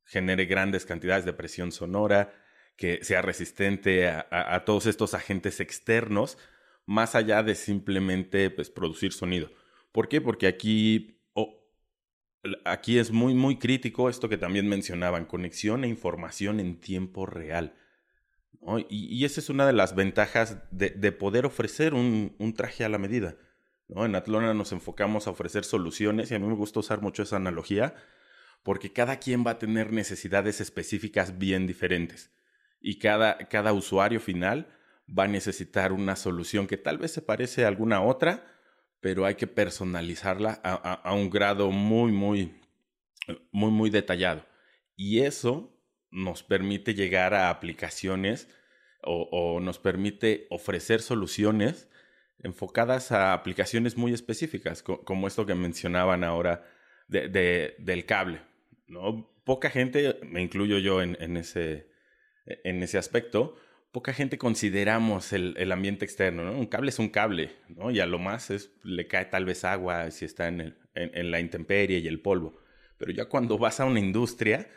[0.04, 2.32] genere grandes cantidades de presión sonora,
[2.76, 6.38] que sea resistente a, todos estos agentes externos,
[6.86, 9.50] más allá de simplemente pues, producir sonido.
[9.92, 10.20] ¿Por qué?
[10.20, 11.20] Porque aquí,
[12.64, 17.76] aquí es muy, muy crítico esto que también mencionaban, conexión e información en tiempo real.
[18.88, 22.98] Y, esa es una de las ventajas de, poder ofrecer un, un, traje a la
[22.98, 23.36] medida.
[23.88, 27.36] En Atlona nos enfocamos a ofrecer soluciones y a mí me gusta usar mucho esa
[27.36, 27.94] analogía
[28.64, 32.32] porque cada quien va a tener necesidades específicas bien diferentes
[32.80, 34.66] y cada, cada usuario final
[35.06, 38.46] va a necesitar una solución que tal vez se parece a alguna otra,
[39.00, 42.58] pero hay que personalizarla a, un grado muy, muy,
[43.52, 44.46] muy, muy detallado.
[44.96, 45.78] Y eso
[46.10, 48.48] nos permite llegar a aplicaciones
[49.02, 51.88] o, nos permite ofrecer soluciones
[52.38, 56.66] enfocadas a aplicaciones muy específicas, como esto que mencionaban ahora
[57.08, 58.40] del cable.
[58.86, 59.30] ¿No?
[59.44, 61.88] Poca gente, me incluyo yo en, ese,
[62.46, 63.56] en ese aspecto,
[63.92, 66.58] poca gente consideramos el, ambiente externo, ¿no?
[66.58, 67.90] Un cable es un cable, ¿no?
[67.90, 71.30] Y a lo más es, le cae tal vez agua si está en, el, en,
[71.30, 72.58] la intemperie y el polvo.
[72.98, 74.68] Pero ya cuando vas a una industria,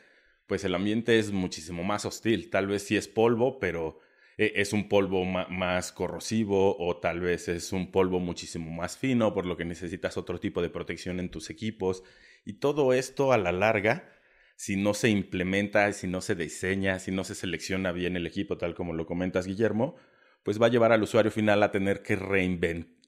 [0.48, 2.50] pues el ambiente es muchísimo más hostil.
[2.50, 4.00] Tal vez sí es polvo, pero
[4.38, 9.34] e, es un polvo más corrosivo o tal vez es un polvo muchísimo más fino,
[9.34, 12.04] por lo que necesitas otro tipo de protección en tus equipos.
[12.46, 14.10] Y todo esto a la larga,
[14.56, 18.58] si no se implementa, si no se diseña, si no se selecciona bien el equipo,
[18.58, 19.96] tal como lo comentas, Guillermo,
[20.44, 22.16] pues va a llevar al usuario final a tener que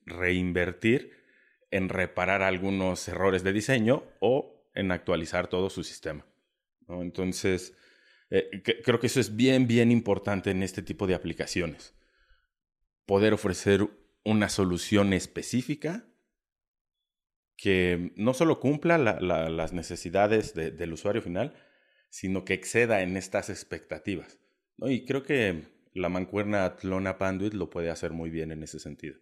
[0.06, 1.14] reinvertir
[1.72, 6.26] en reparar algunos errores de diseño o en actualizar todo su sistema.
[6.88, 7.76] Entonces,
[8.30, 11.94] eh, creo que eso es bien, bien importante en este tipo de aplicaciones.
[13.06, 13.88] Poder ofrecer
[14.24, 16.09] una solución específica
[17.62, 21.54] que no solo cumpla las necesidades del usuario final,
[22.10, 24.40] sino que exceda en estas expectativas.
[24.78, 29.18] Y creo que la mancuerna Atlona Panduit lo puede hacer muy bien en ese sentido.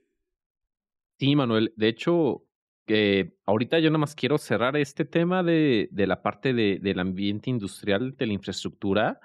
[1.17, 1.73] Sí, Manuel.
[1.77, 2.45] De hecho,
[2.85, 7.49] que ahorita yo nada más quiero cerrar este tema de, la parte de, del ambiente
[7.49, 9.19] industrial, de la infraestructura,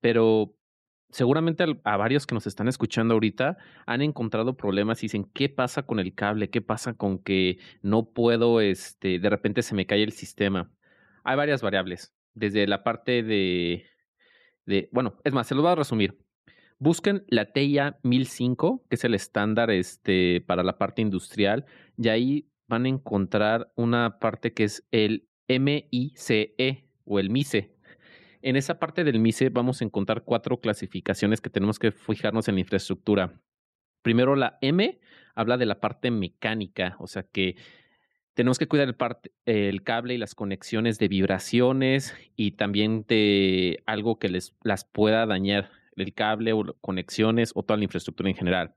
[0.00, 0.54] pero
[1.12, 5.84] seguramente a, varios que nos están escuchando ahorita han encontrado problemas y dicen, ¿qué pasa
[5.84, 6.50] con el cable?
[6.50, 10.72] ¿Qué pasa con que no puedo, este, de repente se me cae el sistema?
[11.22, 13.84] Hay varias variables, desde la parte de,
[14.90, 16.18] bueno, es más, se lo voy a resumir.
[16.78, 21.64] Busquen la TIA 1005, que es el estándar este, para la parte industrial,
[21.96, 26.54] y ahí van a encontrar una parte que es el MICE
[27.04, 27.71] o el MICE.
[28.42, 32.56] En esa parte del MICE vamos a encontrar cuatro clasificaciones que tenemos que fijarnos en
[32.56, 33.40] la infraestructura.
[34.02, 35.00] Primero, la M
[35.36, 37.54] habla de la parte mecánica, o sea que
[38.34, 38.96] tenemos que cuidar el,
[39.44, 45.24] el, cable y las conexiones de vibraciones y también de algo que les las pueda
[45.26, 48.74] dañar el cable o conexiones o toda la infraestructura en general.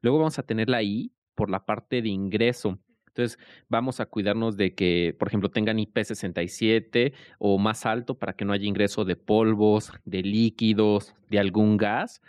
[0.00, 2.78] Luego vamos a tener la I por la parte de ingreso.
[3.18, 8.44] Entonces, vamos a cuidarnos de que, por ejemplo, tengan IP67 o más alto para que
[8.44, 12.22] no haya ingreso de polvos, de líquidos, de algún gas.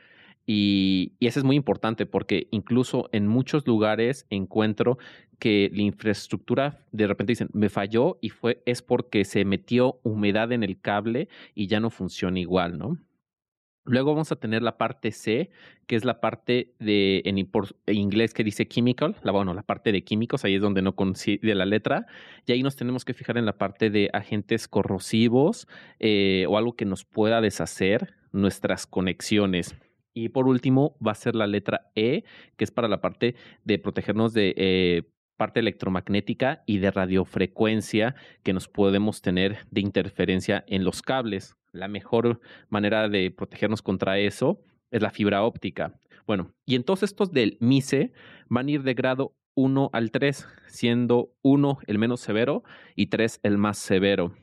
[0.47, 4.97] Y, y, eso es muy importante porque incluso en muchos lugares encuentro
[5.37, 10.51] que la infraestructura de repente dicen me falló y fue es porque se metió humedad
[10.51, 12.97] en el cable y ya no funciona igual, ¿no?
[13.89, 15.49] Luego vamos a tener la parte C,
[15.87, 17.39] que es la parte de en,
[17.87, 21.55] inglés que dice chemical, la, bueno, la parte de químicos, ahí es donde no coincide
[21.55, 22.05] la letra,
[22.45, 25.67] y ahí nos tenemos que fijar en la parte de agentes corrosivos
[25.99, 29.75] eh, o algo que nos pueda deshacer nuestras conexiones.
[30.13, 32.25] Y por último va a ser la letra E,
[32.57, 35.03] que es para la parte de protegernos de eh,
[35.35, 41.87] parte electromagnética y de radiofrecuencia que nos podemos tener de interferencia en los cables la
[41.87, 45.99] mejor manera de protegernos contra eso es la fibra óptica.
[46.25, 48.11] Bueno, y entonces estos del MICE
[48.49, 52.63] van a ir de grado 1 al 3, siendo 1 el menos severo
[52.95, 54.33] y 3 el más severo.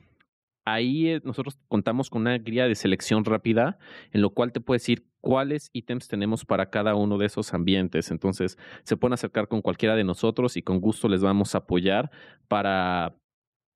[0.65, 3.79] Ahí eh, nosotros contamos con una guía de selección rápida,
[4.11, 8.11] en lo cual te puede decir cuáles ítems tenemos para cada uno de esos ambientes.
[8.11, 12.11] Entonces, se pueden acercar con cualquiera de nosotros y con gusto les vamos a apoyar
[12.49, 13.15] para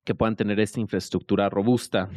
[0.04, 2.10] que puedan tener esta infraestructura robusta.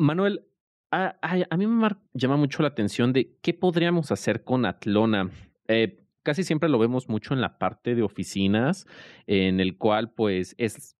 [0.00, 0.46] Manuel,
[0.90, 5.30] a, mí me llama mucho la atención de qué podríamos hacer con Atlona.
[5.68, 8.86] Eh, casi siempre lo vemos mucho en la parte de oficinas,
[9.26, 10.96] en el cual pues es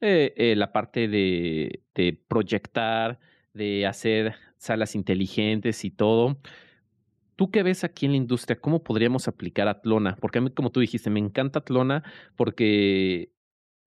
[0.00, 3.18] eh, eh, la parte de, de proyectar,
[3.52, 6.38] de hacer salas inteligentes y todo.
[7.36, 8.60] ¿Tú qué ves aquí en la industria?
[8.60, 10.16] ¿Cómo podríamos aplicar Atlona?
[10.20, 12.04] Porque a mí, como tú dijiste, me encanta Atlona
[12.36, 13.33] porque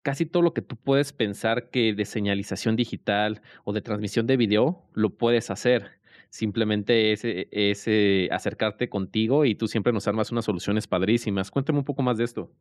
[0.02, 4.36] casi todo lo que tú puedes pensar que de señalización digital o de transmisión de
[4.36, 6.00] video, lo puedes hacer.
[6.30, 11.50] Simplemente es, eh, acercarte contigo y tú siempre nos armas unas soluciones padrísimas.
[11.50, 12.52] Cuéntame un poco más de esto.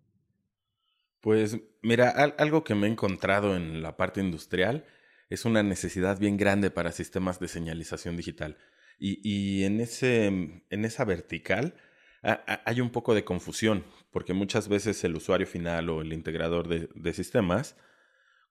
[1.22, 4.86] Pues mira, algo que me he encontrado en la parte industrial
[5.30, 8.58] es una necesidad bien grande para sistemas de señalización digital.
[8.98, 11.76] Y, y en, ese, en esa vertical
[12.22, 17.14] hay un poco de confusión, porque muchas veces el usuario final o el integrador de,
[17.14, 17.78] sistemas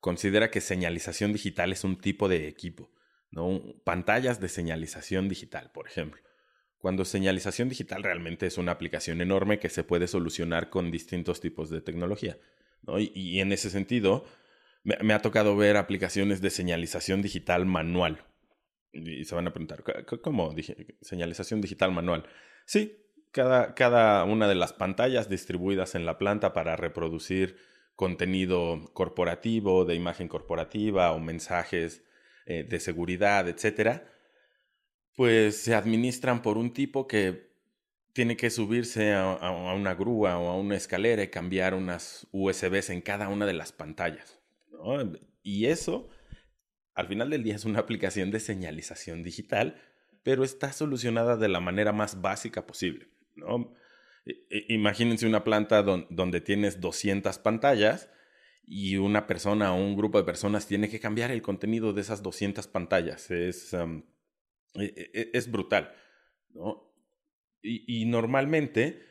[0.00, 2.90] considera que señalización digital es un tipo de equipo,
[3.30, 3.62] ¿no?
[3.84, 6.22] Pantallas de señalización digital, por ejemplo.
[6.78, 11.70] Cuando señalización digital realmente es una aplicación enorme que se puede solucionar con distintos tipos
[11.70, 12.38] de tecnología.
[12.96, 14.24] Y, en ese sentido,
[14.84, 18.24] me, ha tocado ver aplicaciones de señalización digital manual.
[18.92, 19.84] Y se van a preguntar,
[20.22, 22.26] ¿cómo dije señalización digital manual?
[22.64, 22.96] Sí,
[23.32, 27.56] cada, una de las pantallas distribuidas en la planta para reproducir
[27.94, 32.04] contenido corporativo, de imagen corporativa o mensajes
[32.46, 34.04] eh, de seguridad, etcétera,
[35.16, 37.48] pues se administran por un tipo que
[38.12, 43.00] tiene que subirse a, una grúa o a una escalera y cambiar unas USBs en
[43.00, 44.40] cada una de las pantallas.
[45.42, 46.08] Y eso,
[46.94, 49.80] al final del día, es una aplicación de señalización digital,
[50.22, 53.08] pero está solucionada de la manera más básica posible.
[54.68, 58.10] Imagínense una planta donde tienes 200 pantallas
[58.62, 62.22] y una persona o un grupo de personas tiene que cambiar el contenido de esas
[62.22, 63.30] 200 pantallas.
[63.30, 63.74] Es,
[64.74, 65.94] e, es brutal.
[66.50, 66.92] ¿no?
[67.62, 69.02] Y, normalmente,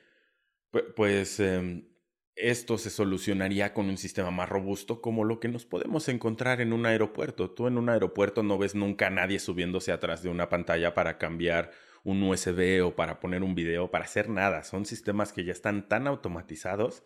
[0.95, 1.87] pues em,
[2.35, 6.71] esto se solucionaría con un sistema más robusto como lo que nos podemos encontrar en
[6.71, 7.51] un aeropuerto.
[7.51, 11.17] Tú en un aeropuerto no ves nunca a nadie subiéndose atrás de una pantalla para
[11.17, 11.71] cambiar
[12.07, 14.63] un USB o para poner un video, para hacer nada.
[14.63, 17.03] Son sistemas que ya están tan automatizados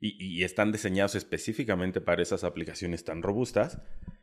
[0.00, 3.80] y, están diseñados específicamente para esas aplicaciones tan robustas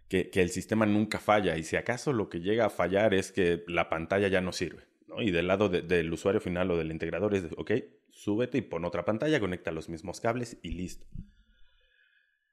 [0.10, 1.58] que, el sistema nunca falla.
[1.58, 4.84] Y si acaso lo que llega a fallar es que la pantalla ya no sirve.
[5.20, 7.72] Y del lado del usuario final o del integrador es de, ok,
[8.10, 11.08] súbete y pon otra pantalla, conecta los mismos cables y listo.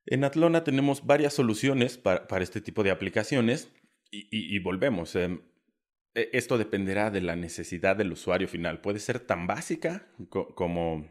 [0.07, 3.73] En Atlona tenemos varias soluciones para, este tipo de aplicaciones
[4.13, 5.17] y, volvemos.
[5.17, 5.41] Em,
[6.17, 8.81] esto dependerá de la necesidad del usuario final.
[8.81, 11.11] Puede ser tan básica como,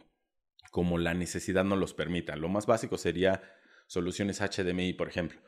[0.72, 2.36] como la necesidad no los permita.
[2.36, 3.42] Lo más básico sería
[3.88, 5.40] soluciones HDMI, por ejemplo.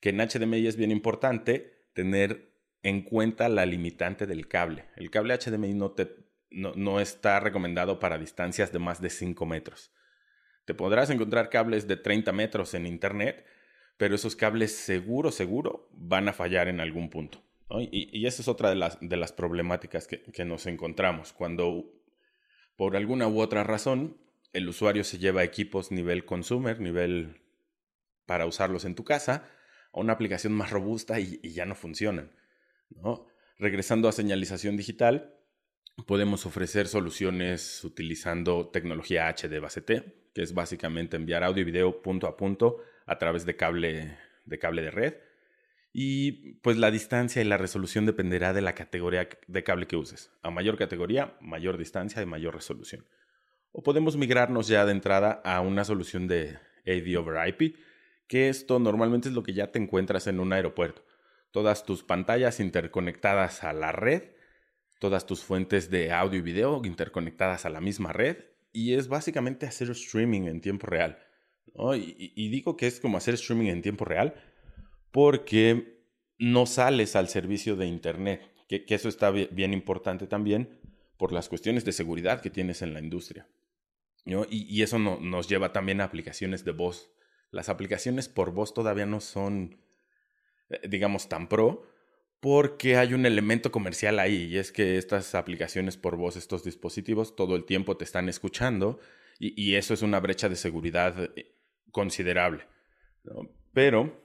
[0.00, 4.86] Que en HDMI es bien importante tener en cuenta la limitante del cable.
[4.96, 6.16] El cable HDMI no, te,
[6.50, 9.92] no, está recomendado para distancias de más de 5 metros.
[10.64, 13.44] Te podrás encontrar cables de 30 metros en Internet,
[13.96, 17.42] pero esos cables seguro, seguro van a fallar en algún punto.
[17.80, 21.32] Y, esa es otra de las, de las problemáticas que, que, nos encontramos.
[21.32, 21.90] Cuando
[22.76, 24.16] por alguna u otra razón
[24.52, 27.40] el usuario se lleva equipos nivel consumer, nivel
[28.26, 29.48] para usarlos en tu casa,
[29.92, 32.32] a una aplicación más robusta y, ya no funcionan.
[33.58, 35.34] Regresando a señalización digital,
[36.06, 42.02] podemos ofrecer soluciones utilizando tecnología HD base T, que es básicamente enviar audio y video
[42.02, 45.14] punto a punto a través de cable de, cable de red.
[45.96, 50.32] Y pues la distancia y la resolución dependerá de la categoría de cable que uses.
[50.42, 53.06] A mayor categoría, mayor distancia y mayor resolución.
[53.70, 57.76] O podemos migrarnos ya de entrada a una solución de AV over IP,
[58.26, 61.04] que esto normalmente es lo que ya te encuentras en un aeropuerto.
[61.52, 64.32] Todas tus pantallas interconectadas a la red,
[64.98, 68.38] todas tus fuentes de audio y video interconectadas a la misma red,
[68.72, 71.20] y es básicamente hacer streaming en tiempo real.
[71.96, 74.34] Y, digo que es como hacer streaming en tiempo real
[75.14, 76.02] porque
[76.40, 80.80] no sales al servicio de Internet, que, eso está bien, importante también
[81.16, 83.46] por las cuestiones de seguridad que tienes en la industria.
[84.50, 87.14] Y, eso nos lleva también a aplicaciones de voz
[87.52, 89.78] las aplicaciones por voz todavía no son,
[90.68, 91.86] eh, digamos, tan pro,
[92.40, 97.36] porque hay un elemento comercial ahí, y es que estas aplicaciones por voz, estos dispositivos,
[97.36, 98.98] todo el tiempo te están escuchando,
[99.38, 101.54] y, eso es una brecha de seguridad eh,
[101.92, 102.66] considerable.
[103.72, 104.23] Pero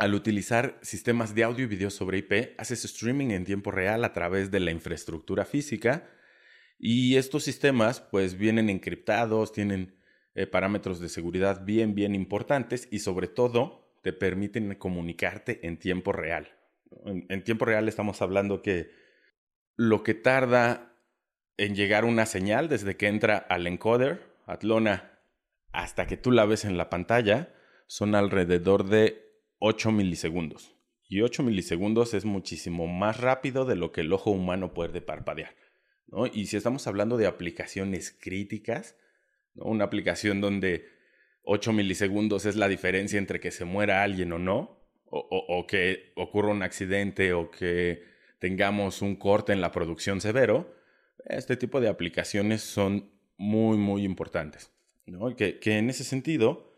[0.00, 4.14] al utilizar sistemas de audio y video sobre IP, haces streaming en tiempo real a
[4.14, 6.08] través de la infraestructura física,
[6.78, 9.94] y estos sistemas pues vienen encriptados, tienen
[10.34, 16.12] eh, parámetros de seguridad bien, bien importantes y sobre todo te permiten comunicarte en tiempo
[16.12, 16.48] real.
[17.04, 18.90] En, tiempo real estamos hablando que
[19.76, 20.96] lo que tarda
[21.58, 25.18] en llegar una señal desde que entra al encoder, Atlona,
[25.72, 27.52] hasta que tú la ves en la pantalla,
[27.86, 29.29] son alrededor de
[29.60, 30.74] 8 milisegundos.
[31.08, 35.54] Y 8 milisegundos es muchísimo más rápido de lo que el ojo humano puede parpadear.
[36.32, 38.96] Y si estamos hablando de aplicaciones críticas,
[39.54, 40.86] una aplicación donde
[41.42, 44.80] 8 milisegundos es la diferencia entre que se muera alguien o no,
[45.12, 48.04] o, que ocurra un accidente o que
[48.38, 50.72] tengamos un corte en la producción severo,
[51.26, 54.70] este tipo de aplicaciones son muy, muy importantes.
[55.36, 56.69] Que, que en ese sentido,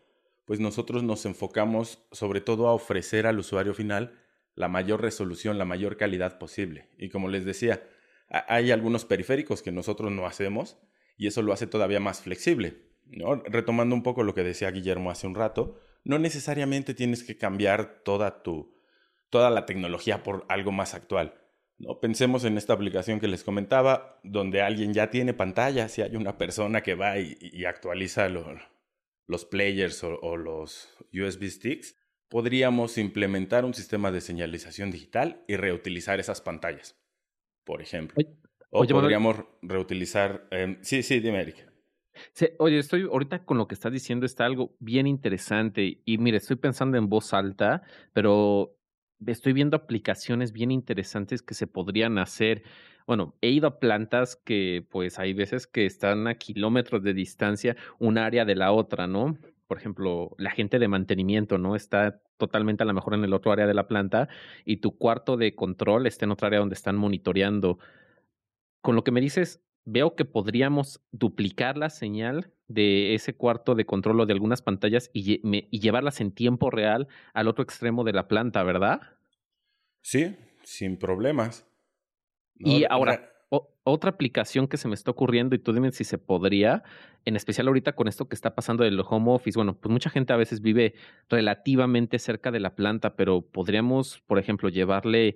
[0.45, 4.19] pues nosotros nos enfocamos sobre todo a ofrecer al usuario final
[4.55, 6.89] la mayor resolución, la mayor calidad posible.
[6.97, 7.83] Y como les decía,
[8.29, 10.77] hay algunos periféricos que nosotros no hacemos,
[11.17, 12.91] y eso lo hace todavía más flexible.
[13.45, 18.01] Retomando un poco lo que decía Guillermo hace un rato, no necesariamente tienes que cambiar
[18.03, 18.73] toda tu
[19.33, 21.33] toda la tecnología por algo más actual.
[21.79, 21.99] ¿no?
[21.99, 26.37] Pensemos en esta aplicación que les comentaba, donde alguien ya tiene pantalla, si hay una
[26.37, 28.29] persona que va y, actualiza
[29.27, 31.95] los players o, los USB sticks,
[32.29, 36.99] podríamos implementar un sistema de señalización digital y reutilizar esas pantallas,
[37.63, 38.23] por ejemplo.
[38.69, 40.47] O podríamos reutilizar...
[40.49, 41.67] Em, sí, sí, dime, Eric.
[42.57, 46.55] oye, estoy ahorita con lo que estás diciendo está algo bien interesante y mire, estoy
[46.55, 48.75] pensando en voz alta, pero
[49.27, 52.63] estoy viendo aplicaciones bien interesantes que se podrían hacer.
[53.07, 57.75] Bueno, he ido a plantas que pues hay veces que están a kilómetros de distancia
[57.99, 59.37] un área de la otra, ¿no?
[59.67, 61.75] Por ejemplo, la gente de mantenimiento, ¿no?
[61.75, 64.27] Está totalmente a lo mejor en el otro área de la planta
[64.65, 67.79] y tu cuarto de control está en otra área donde están monitoreando
[68.81, 73.85] con lo que me dices, veo que podríamos duplicar la señal de ese cuarto de
[73.85, 75.41] control o de algunas pantallas y,
[75.79, 79.01] llevarlas en tiempo real al otro extremo de la planta, ¿verdad?
[80.01, 81.65] Sí, sin problemas.
[82.57, 83.29] Y ahora,
[83.83, 86.83] otra aplicación que se me está ocurriendo, y tú dime si se podría,
[87.25, 90.33] en especial ahorita con esto que está pasando del home office, bueno, pues mucha gente
[90.33, 90.93] a veces vive
[91.29, 95.35] relativamente cerca de la planta, pero podríamos, por ejemplo, llevarle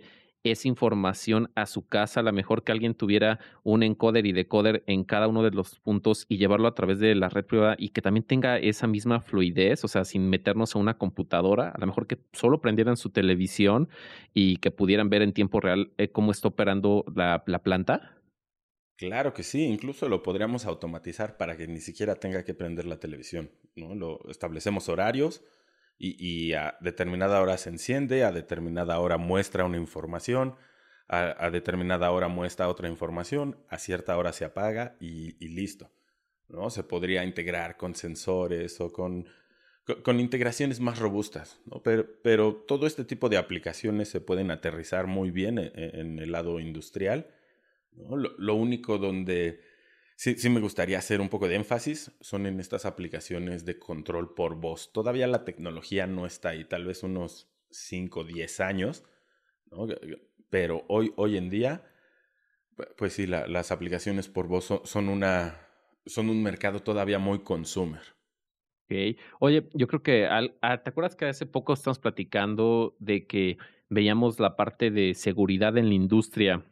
[0.52, 4.84] esa información a su casa, a lo mejor que alguien tuviera un encoder y decoder
[4.88, 7.90] en cada uno de los puntos y llevarlo a través de la red privada y
[7.90, 11.88] que también tenga esa misma fluidez, o sea, sin meternos a una computadora, a lo
[11.88, 13.90] mejor que solo prendieran su televisión
[14.34, 18.18] y que pudieran ver en tiempo real eh, cómo está operando la, la planta?
[18.98, 23.00] Claro que sí, incluso lo podríamos automatizar para que ni siquiera tenga que prender la
[23.00, 23.94] televisión, ¿no?
[23.94, 25.44] Lo establecemos horarios,
[26.00, 30.56] y, a determinada hora se enciende, a determinada hora muestra una información,
[31.08, 35.92] a, determinada hora muestra otra información, a cierta hora se apaga y, listo.
[36.50, 36.70] ¿no?
[36.70, 39.28] Se podría integrar con sensores o con,
[40.04, 41.82] con, integraciones más robustas, ¿no?
[41.82, 46.32] pero, pero, todo este tipo de aplicaciones se pueden aterrizar muy bien en, en el
[46.32, 47.28] lado industrial.
[47.96, 49.62] lo, único donde
[50.18, 54.34] sí, sí me gustaría hacer un poco de énfasis son en estas aplicaciones de control
[54.34, 54.92] por voz.
[54.92, 59.04] Todavía la tecnología no está ahí, tal vez unos 5 o 10 años,
[59.72, 59.88] ¿no?
[60.50, 61.84] pero hoy, hoy en día,
[62.98, 65.68] pues sí, las aplicaciones por voz son, una,
[66.06, 68.02] son un mercado todavía muy consumer.
[68.86, 69.18] Okay.
[69.40, 73.58] Oye, yo creo que, ah, ¿te acuerdas que hace poco estamos platicando de que
[73.90, 76.64] veíamos la parte de seguridad en la industria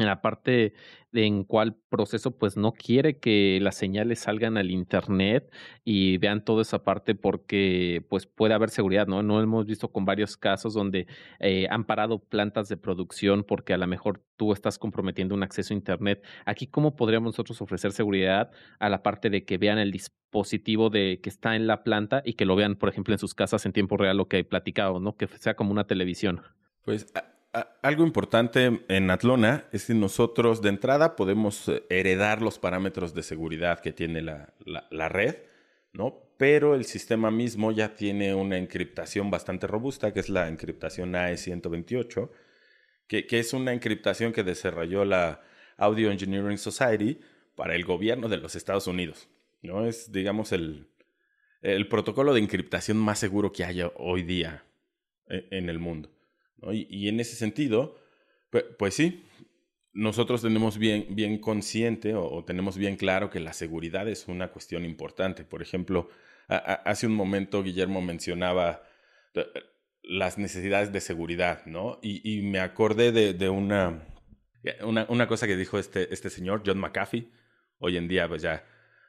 [0.00, 0.72] en la parte
[1.12, 5.52] de en cuál proceso pues no quiere que las señales salgan al internet
[5.84, 9.22] y vean toda esa parte porque pues puede haber seguridad, ¿no?
[9.22, 11.06] No hemos visto con varios casos donde
[11.40, 15.74] eh, han parado plantas de producción porque a lo mejor tú estás comprometiendo un acceso
[15.74, 16.24] a internet.
[16.46, 21.20] Aquí, ¿cómo podríamos nosotros ofrecer seguridad a la parte de que vean el dispositivo de
[21.22, 23.72] que está en la planta y que lo vean, por ejemplo, en sus casas en
[23.72, 25.16] tiempo real, lo que he platicado, ¿no?
[25.16, 26.42] Que sea como una televisión.
[26.84, 27.12] Pues
[27.82, 33.22] algo importante en Atlona es que nosotros de entrada podemos eh, heredar los parámetros de
[33.22, 35.36] seguridad que tiene la, la, red,
[35.92, 36.22] ¿no?
[36.36, 42.30] Pero el sistema mismo ya tiene una encriptación bastante robusta, que es la encriptación AE128,
[43.08, 45.42] que, que es una encriptación que desarrolló la
[45.76, 47.20] Audio Engineering Society
[47.56, 49.28] para el gobierno de los Estados Unidos,
[49.62, 49.86] ¿no?
[49.86, 50.88] Es, digamos, el,
[51.62, 54.64] el protocolo de encriptación más seguro que haya hoy día
[55.28, 56.10] eh, en el mundo.
[56.72, 57.96] Y, en ese sentido,
[58.78, 59.24] pues, sí,
[59.92, 64.84] nosotros tenemos bien, bien consciente o, tenemos bien claro que la seguridad es una cuestión
[64.84, 65.44] importante.
[65.44, 66.08] Por ejemplo,
[66.48, 68.82] hace un momento Guillermo mencionaba
[69.34, 69.46] eh,
[70.02, 71.98] las necesidades de seguridad, ¿no?
[72.02, 74.06] Y, me acordé de, una,
[74.82, 77.30] una, una, cosa que dijo este, este señor, John McAfee.
[77.78, 78.64] Hoy en día, pues ya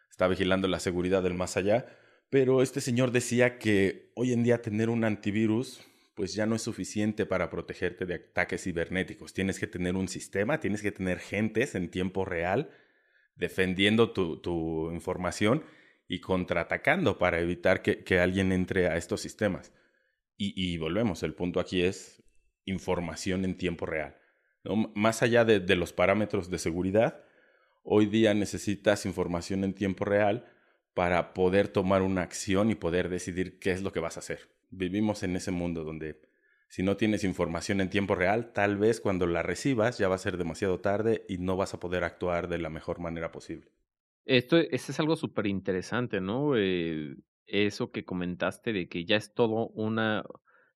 [0.10, 1.86] está vigilando la seguridad del más allá.
[2.30, 5.82] Pero este señor decía que hoy en día tener un antivirus
[6.22, 9.34] pues ya no es suficiente para protegerte de ataques cibernéticos.
[9.34, 12.70] Tienes que tener un sistema, tienes que tener gentes en tiempo real
[13.36, 15.64] defendiendo tu, información
[16.08, 19.74] y contraatacando para evitar que, alguien entre a estos sistemas.
[20.38, 22.22] Y, volvemos, el punto aquí es
[22.66, 24.16] información en tiempo real.
[24.94, 27.24] Más allá de, de los parámetros de seguridad,
[27.82, 30.46] hoy día necesitas información en tiempo real
[30.94, 34.61] para poder tomar una acción y poder decidir qué es lo que vas a hacer
[34.72, 36.20] vivimos en ese mundo donde
[36.68, 40.20] si no tienes información en tiempo real, tal vez cuando la recibas ya va a
[40.20, 43.70] ser demasiado tarde y no vas a poder actuar de la mejor manera posible.
[44.24, 46.56] Esto, es algo súper interesante, ¿no?
[46.56, 50.24] Eh, eso que comentaste de que ya es todo una,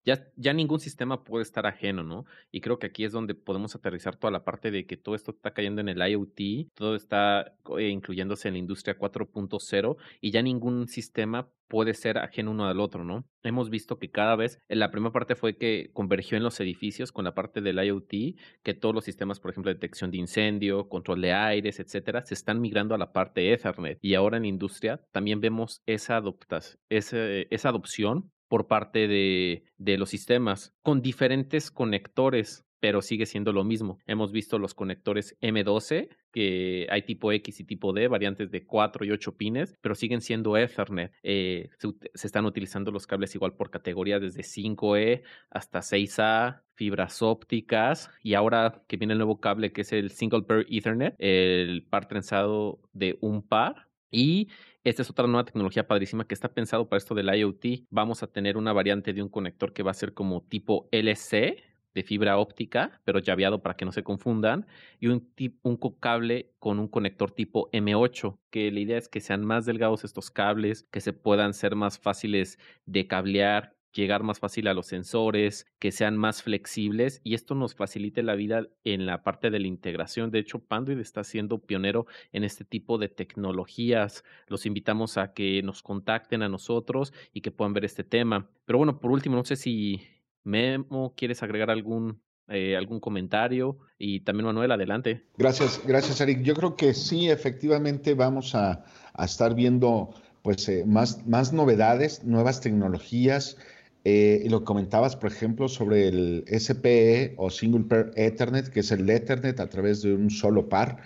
[0.06, 2.26] ya, ya ningún sistema puede estar ajeno, ¿no?
[2.52, 5.32] Y creo que aquí es donde podemos aterrizar toda la parte de que todo esto
[5.32, 10.42] está cayendo en el IoT, todo está eh, incluyéndose en la industria 4.0 y ya
[10.42, 13.26] ningún sistema puede ser ajeno uno al otro, ¿no?
[13.42, 17.12] Hemos visto que cada vez, en la primera parte fue que convergió en los edificios
[17.12, 21.22] con la parte del IoT, que todos los sistemas, por ejemplo, detección de incendio, control
[21.22, 23.98] de aires, etcétera, se están migrando a la parte Ethernet.
[24.02, 29.64] Y ahora en industria también vemos esa, adoptas, esa adopción por parte de,
[29.98, 33.98] los sistemas con diferentes conectores pero sigue siendo lo mismo.
[34.06, 39.06] Hemos visto los conectores M12, que hay tipo X y tipo D, variantes de 4
[39.06, 41.14] y 8 pines, pero siguen siendo Ethernet.
[41.24, 48.12] Eh, se, están utilizando los cables igual por categoría desde 5E hasta 6A, fibras ópticas,
[48.22, 52.08] y ahora que viene el nuevo cable que es el Single Pair Ethernet, el par
[52.08, 54.50] trenzado de un par, y
[54.84, 57.88] esta es otra nueva tecnología padrísima que está pensado para esto del IoT.
[57.90, 61.64] Vamos a tener una variante de un conector que va a ser como tipo LC
[61.94, 64.66] de fibra óptica, pero llaveado para que no se confundan,
[65.00, 65.32] y un,
[65.62, 70.04] un cable con un conector tipo M8, que la idea es que sean más delgados
[70.04, 74.88] estos cables, que se puedan ser más fáciles de cablear llegar más fácil a los
[74.88, 79.60] sensores, que sean más flexibles y esto nos facilite la vida en la parte de
[79.60, 80.32] la integración.
[80.32, 84.24] De hecho, Panduit está siendo pionero en este tipo de tecnologías.
[84.48, 88.50] Los invitamos a que nos contacten a nosotros y que puedan ver este tema.
[88.66, 90.02] Pero bueno, por último, no sé si
[90.44, 95.24] Memo, ¿quieres agregar algún eh, algún comentario y también Manuel, adelante.
[95.38, 96.42] Gracias, gracias Eric.
[96.42, 98.84] Yo creo que sí, efectivamente vamos a,
[99.18, 100.10] estar viendo
[100.42, 103.58] pues eh, más, más novedades, nuevas tecnologías,
[104.06, 109.10] eh, lo comentabas, por ejemplo, sobre el SPE o Single Pair Ethernet, que es el
[109.10, 110.98] Ethernet a través de un solo par.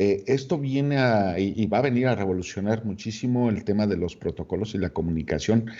[0.00, 4.16] Eh, esto viene a, y, va a venir a revolucionar muchísimo el tema de los
[4.16, 5.70] protocolos y la comunicación,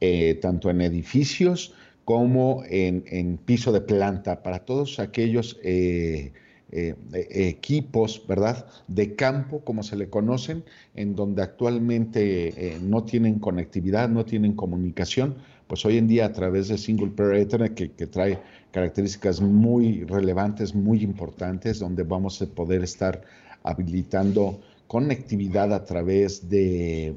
[0.00, 1.72] eh, tanto en edificios
[2.04, 6.32] como en, piso de planta, para todos aquellos eh,
[6.72, 8.66] eh, equipos, ¿verdad?
[8.86, 10.64] De campo, como se le conocen,
[10.94, 15.36] en donde actualmente no tienen conectividad, no tienen comunicación,
[15.70, 18.40] pues hoy en día a través de Single Pair Ethernet, que, que trae
[18.72, 23.22] características muy relevantes, muy importantes, donde vamos a poder estar
[23.62, 27.14] habilitando conectividad a través de,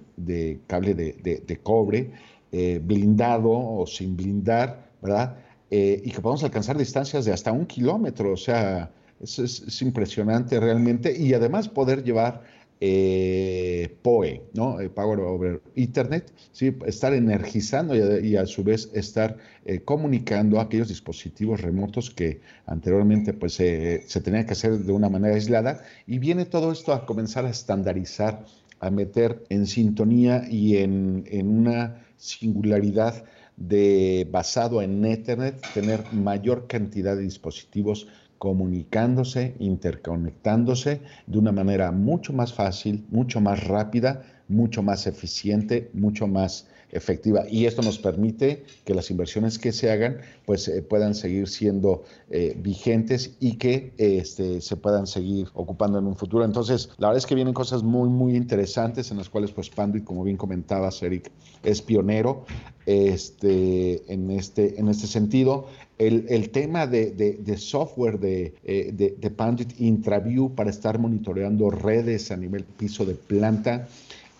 [0.68, 2.12] cable de, cobre,
[2.52, 5.38] eh, blindado o sin blindar, ¿verdad?
[5.72, 11.18] Eh, y que podamos alcanzar distancias de hasta un kilómetro, o sea, es impresionante realmente,
[11.18, 12.44] y además poder llevar
[12.86, 14.82] eh, PoE, ¿no?
[14.82, 16.76] Eh, Power over Ethernet, ¿sí?
[16.86, 23.54] estar energizando y a, su vez estar eh, comunicando aquellos dispositivos remotos que anteriormente pues,
[23.54, 27.52] se tenía que hacer de una manera aislada y viene todo esto a comenzar a
[27.52, 28.46] estandarizar,
[28.82, 33.24] a meter en sintonía y en, en una singularidad
[33.56, 38.08] de basado en Ethernet, tener mayor cantidad de dispositivos
[38.44, 46.28] comunicándose, interconectándose de una manera mucho más fácil, mucho más rápida, mucho más eficiente, mucho
[46.28, 47.46] más efectiva.
[47.50, 52.04] Y esto nos permite que las inversiones que se hagan pues eh, puedan seguir siendo
[52.30, 56.44] eh, vigentes y que este, se puedan seguir ocupando en un futuro.
[56.44, 60.04] Entonces, la verdad es que vienen cosas muy, muy interesantes en las cuales pues Panduit,
[60.04, 61.32] como bien comentabas, Eric,
[61.64, 62.46] es pionero
[62.86, 65.68] este, en, este, en este sentido.
[66.08, 72.38] El, tema de, software de, eh, de, de Panduit IntraView para estar monitoreando redes a
[72.38, 73.88] nivel piso de planta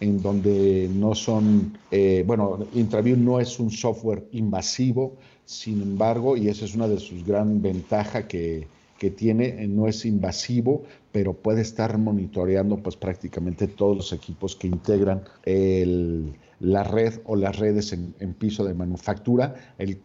[0.04, 6.50] en donde no son, eh, bueno, IntraView no es un software invasivo, sin embargo, y
[6.50, 10.84] esa es una de sus gran ventajas que, que tiene, eh, no es invasivo,
[11.14, 17.36] pero puede estar monitoreando pues prácticamente todos los equipos que integran el, la red o
[17.36, 19.56] las redes en, piso de manufactura,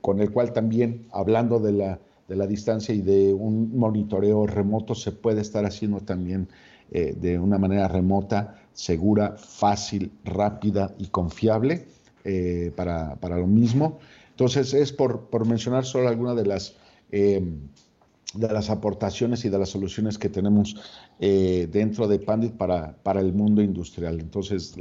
[0.00, 4.94] con el cual también, hablando de la, de la distancia y de un monitoreo remoto,
[4.94, 6.48] se puede estar haciendo también
[6.90, 11.86] eh, de una manera remota, segura, fácil, rápida y confiable
[12.24, 13.98] eh, para, para, lo mismo.
[14.30, 16.76] Entonces, es por, por mencionar solo algunas de las,
[17.10, 17.42] eh,
[18.34, 20.76] de las aportaciones y de las soluciones que tenemos
[21.18, 24.20] dentro de Pandit para, para el mundo industrial.
[24.20, 24.76] Entonces,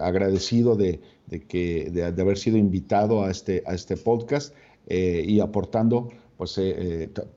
[0.00, 4.54] agradecido de, de que, de, haber sido invitado a este, a este podcast
[4.88, 6.60] y aportando pues,